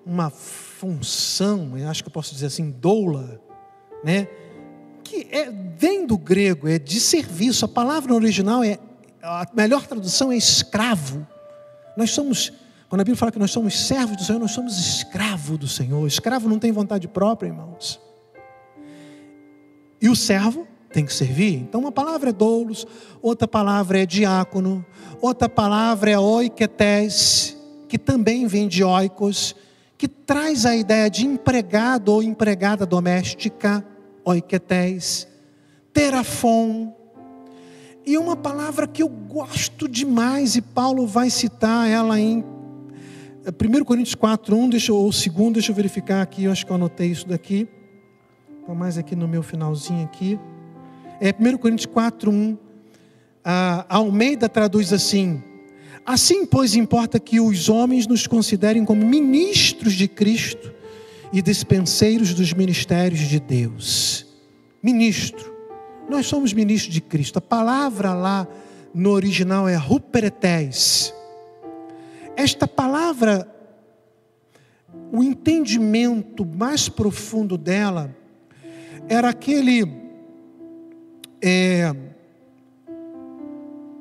uma 0.05 0.29
função, 0.29 1.73
acho 1.89 2.01
que 2.01 2.07
eu 2.07 2.13
posso 2.13 2.33
dizer 2.33 2.45
assim, 2.45 2.71
doula, 2.71 3.41
né? 4.01 4.29
que 5.03 5.27
é, 5.29 5.51
vem 5.77 6.07
do 6.07 6.17
grego, 6.17 6.69
é 6.69 6.79
de 6.79 7.01
serviço. 7.01 7.65
A 7.65 7.67
palavra 7.67 8.11
no 8.11 8.15
original 8.15 8.63
é, 8.63 8.79
a 9.21 9.45
melhor 9.53 9.85
tradução 9.85 10.31
é 10.31 10.37
escravo. 10.37 11.27
Nós 11.97 12.11
somos, 12.11 12.53
quando 12.87 13.01
a 13.01 13.03
Bíblia 13.03 13.17
fala 13.17 13.29
que 13.29 13.37
nós 13.37 13.51
somos 13.51 13.77
servos 13.77 14.15
do 14.15 14.23
Senhor, 14.23 14.39
nós 14.39 14.51
somos 14.51 14.79
escravo 14.79 15.57
do 15.57 15.67
Senhor. 15.67 16.07
Escravo 16.07 16.47
não 16.47 16.59
tem 16.59 16.71
vontade 16.71 17.09
própria, 17.09 17.49
irmãos. 17.49 17.99
E 20.01 20.07
o 20.07 20.15
servo 20.15 20.65
tem 20.93 21.05
que 21.05 21.13
servir. 21.13 21.55
Então, 21.55 21.81
uma 21.81 21.91
palavra 21.91 22.29
é 22.29 22.33
doulos, 22.33 22.87
outra 23.21 23.49
palavra 23.49 24.01
é 24.01 24.05
diácono, 24.05 24.85
outra 25.21 25.49
palavra 25.49 26.09
é 26.09 26.17
oiketes, 26.17 27.57
que 27.91 27.99
também 27.99 28.47
vem 28.47 28.69
de 28.69 28.85
oikos, 28.85 29.53
que 29.97 30.07
traz 30.07 30.65
a 30.65 30.73
ideia 30.73 31.09
de 31.09 31.27
empregado 31.27 32.07
ou 32.07 32.23
empregada 32.23 32.85
doméstica 32.85 33.85
oiketés, 34.23 35.27
terafon. 35.91 36.95
E 38.05 38.17
uma 38.17 38.37
palavra 38.37 38.87
que 38.87 39.03
eu 39.03 39.09
gosto 39.09 39.89
demais, 39.89 40.55
e 40.55 40.61
Paulo 40.61 41.05
vai 41.05 41.29
citar 41.29 41.85
ela 41.85 42.17
em 42.17 42.45
1 43.45 43.83
Coríntios 43.83 44.15
4, 44.15 44.55
1, 44.55 44.69
deixa, 44.69 44.93
ou 44.93 45.11
2, 45.11 45.51
deixa 45.51 45.73
eu 45.73 45.75
verificar 45.75 46.21
aqui, 46.21 46.45
eu 46.45 46.51
acho 46.53 46.65
que 46.65 46.71
eu 46.71 46.75
anotei 46.77 47.11
isso 47.11 47.27
daqui. 47.27 47.67
Estou 48.61 48.73
mais 48.73 48.97
aqui 48.97 49.17
no 49.17 49.27
meu 49.27 49.43
finalzinho 49.43 50.05
aqui. 50.05 50.39
É 51.19 51.35
1 51.37 51.57
Coríntios 51.57 51.87
4, 51.87 52.31
1. 52.31 52.57
A 53.43 53.85
Almeida 53.89 54.47
traduz 54.47 54.93
assim: 54.93 55.43
Assim, 56.05 56.45
pois, 56.45 56.75
importa 56.75 57.19
que 57.19 57.39
os 57.39 57.69
homens 57.69 58.07
nos 58.07 58.25
considerem 58.27 58.83
como 58.83 59.05
ministros 59.05 59.93
de 59.93 60.07
Cristo 60.07 60.73
e 61.31 61.41
dispenseiros 61.41 62.33
dos 62.33 62.53
ministérios 62.53 63.21
de 63.21 63.39
Deus. 63.39 64.25
Ministro. 64.81 65.51
Nós 66.09 66.25
somos 66.25 66.53
ministros 66.53 66.93
de 66.93 67.01
Cristo. 67.01 67.37
A 67.37 67.41
palavra 67.41 68.13
lá 68.13 68.47
no 68.93 69.11
original 69.11 69.69
é 69.69 69.75
ruperetés. 69.75 71.13
Esta 72.35 72.67
palavra, 72.67 73.47
o 75.11 75.23
entendimento 75.23 76.45
mais 76.45 76.89
profundo 76.89 77.57
dela, 77.57 78.15
era 79.07 79.29
aquele 79.29 79.83
é, 81.41 81.93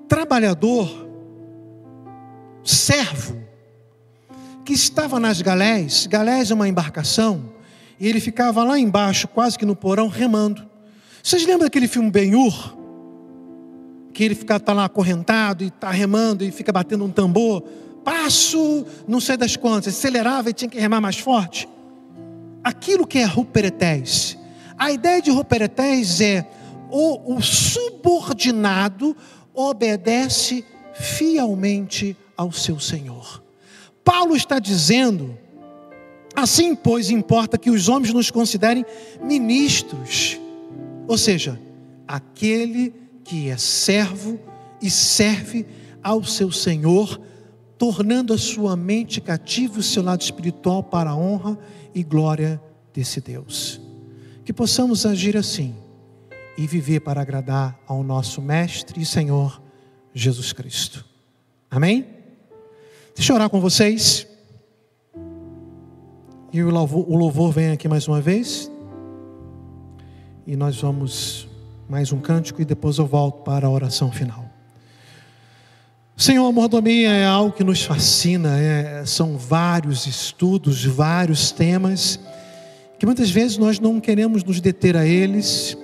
trabalhador, 0.08 1.09
servo, 2.70 3.36
que 4.64 4.72
estava 4.72 5.18
nas 5.18 5.42
galés, 5.42 6.06
galés 6.06 6.50
é 6.50 6.54
uma 6.54 6.68
embarcação, 6.68 7.52
e 7.98 8.08
ele 8.08 8.20
ficava 8.20 8.64
lá 8.64 8.78
embaixo, 8.78 9.28
quase 9.28 9.58
que 9.58 9.66
no 9.66 9.76
porão, 9.76 10.08
remando. 10.08 10.66
Vocês 11.22 11.42
lembram 11.42 11.66
daquele 11.66 11.86
filme 11.86 12.10
Ben-Hur? 12.10 12.76
Que 14.12 14.24
ele 14.24 14.34
fica 14.34 14.58
tá 14.58 14.72
lá 14.72 14.86
acorrentado 14.86 15.62
e 15.62 15.68
está 15.68 15.90
remando 15.90 16.44
e 16.44 16.50
fica 16.50 16.72
batendo 16.72 17.04
um 17.04 17.10
tambor. 17.10 17.62
Passo, 18.02 18.86
não 19.06 19.20
sei 19.20 19.36
das 19.36 19.56
quantas, 19.56 19.94
acelerava 19.94 20.48
e 20.48 20.52
tinha 20.54 20.70
que 20.70 20.80
remar 20.80 21.00
mais 21.00 21.18
forte. 21.18 21.68
Aquilo 22.64 23.06
que 23.06 23.18
é 23.18 23.24
ruperetés. 23.24 24.38
A 24.78 24.90
ideia 24.90 25.20
de 25.20 25.30
ruperetés 25.30 26.20
é 26.22 26.46
o, 26.90 27.36
o 27.36 27.42
subordinado 27.42 29.14
obedece 29.54 30.64
fielmente 30.94 32.16
ao 32.40 32.50
seu 32.50 32.80
Senhor. 32.80 33.44
Paulo 34.02 34.34
está 34.34 34.58
dizendo, 34.58 35.36
assim, 36.34 36.74
pois, 36.74 37.10
importa 37.10 37.58
que 37.58 37.68
os 37.68 37.86
homens 37.86 38.14
nos 38.14 38.30
considerem 38.30 38.82
ministros, 39.22 40.40
ou 41.06 41.18
seja, 41.18 41.60
aquele 42.08 42.94
que 43.24 43.50
é 43.50 43.58
servo 43.58 44.40
e 44.80 44.88
serve 44.88 45.66
ao 46.02 46.24
seu 46.24 46.50
Senhor, 46.50 47.20
tornando 47.76 48.32
a 48.32 48.38
sua 48.38 48.74
mente 48.74 49.20
cativa 49.20 49.76
e 49.76 49.80
o 49.80 49.82
seu 49.82 50.02
lado 50.02 50.22
espiritual 50.22 50.82
para 50.82 51.10
a 51.10 51.16
honra 51.16 51.58
e 51.94 52.02
glória 52.02 52.58
desse 52.94 53.20
Deus. 53.20 53.78
Que 54.46 54.52
possamos 54.54 55.04
agir 55.04 55.36
assim 55.36 55.74
e 56.56 56.66
viver 56.66 57.00
para 57.00 57.20
agradar 57.20 57.78
ao 57.86 58.02
nosso 58.02 58.40
Mestre 58.40 59.02
e 59.02 59.04
Senhor 59.04 59.60
Jesus 60.14 60.54
Cristo. 60.54 61.04
Amém? 61.70 62.19
Deixa 63.14 63.32
eu 63.32 63.36
orar 63.36 63.50
com 63.50 63.60
vocês. 63.60 64.26
E 66.52 66.62
o 66.62 66.70
louvor, 66.70 67.04
o 67.08 67.16
louvor 67.16 67.52
vem 67.52 67.70
aqui 67.70 67.88
mais 67.88 68.08
uma 68.08 68.20
vez. 68.20 68.70
E 70.46 70.56
nós 70.56 70.80
vamos 70.80 71.48
mais 71.88 72.12
um 72.12 72.20
cântico 72.20 72.62
e 72.62 72.64
depois 72.64 72.98
eu 72.98 73.06
volto 73.06 73.42
para 73.42 73.66
a 73.66 73.70
oração 73.70 74.10
final. 74.10 74.50
Senhor, 76.16 76.46
a 76.46 76.52
mordomia 76.52 77.10
é 77.10 77.24
algo 77.24 77.50
que 77.50 77.64
nos 77.64 77.82
fascina, 77.82 78.58
é, 78.58 79.04
são 79.06 79.38
vários 79.38 80.06
estudos, 80.06 80.84
vários 80.84 81.50
temas, 81.50 82.20
que 82.98 83.06
muitas 83.06 83.30
vezes 83.30 83.56
nós 83.56 83.80
não 83.80 83.98
queremos 83.98 84.44
nos 84.44 84.60
deter 84.60 84.96
a 84.96 85.06
eles, 85.06 85.76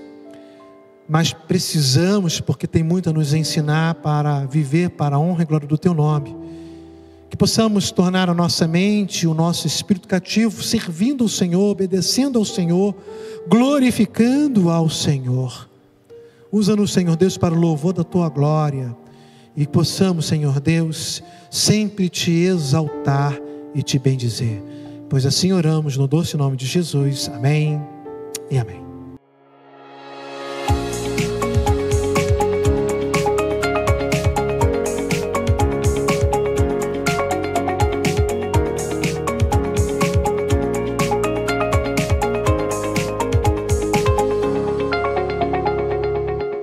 mas 1.08 1.32
precisamos, 1.32 2.38
porque 2.40 2.66
tem 2.66 2.82
muito 2.82 3.08
a 3.08 3.12
nos 3.12 3.32
ensinar 3.32 3.94
para 3.94 4.44
viver 4.44 4.90
para 4.90 5.16
a 5.16 5.18
honra 5.18 5.42
e 5.42 5.46
glória 5.46 5.66
do 5.66 5.78
Teu 5.78 5.94
nome. 5.94 6.36
Que 7.36 7.40
possamos 7.40 7.90
tornar 7.90 8.30
a 8.30 8.34
nossa 8.34 8.66
mente, 8.66 9.26
o 9.26 9.34
nosso 9.34 9.66
espírito 9.66 10.08
cativo, 10.08 10.62
servindo 10.62 11.22
ao 11.22 11.28
Senhor, 11.28 11.70
obedecendo 11.70 12.38
ao 12.38 12.46
Senhor, 12.46 12.94
glorificando 13.46 14.70
ao 14.70 14.88
Senhor. 14.88 15.68
Usa-nos, 16.50 16.94
Senhor 16.94 17.14
Deus, 17.14 17.36
para 17.36 17.54
o 17.54 17.58
louvor 17.58 17.92
da 17.92 18.02
Tua 18.02 18.30
glória 18.30 18.96
e 19.54 19.66
possamos, 19.66 20.24
Senhor 20.24 20.58
Deus, 20.60 21.22
sempre 21.50 22.08
te 22.08 22.30
exaltar 22.30 23.38
e 23.74 23.82
te 23.82 23.98
bendizer. 23.98 24.62
Pois 25.10 25.26
assim 25.26 25.52
oramos 25.52 25.94
no 25.98 26.08
doce 26.08 26.38
nome 26.38 26.56
de 26.56 26.64
Jesus. 26.64 27.28
Amém 27.34 27.78
e 28.50 28.56
amém. 28.56 28.85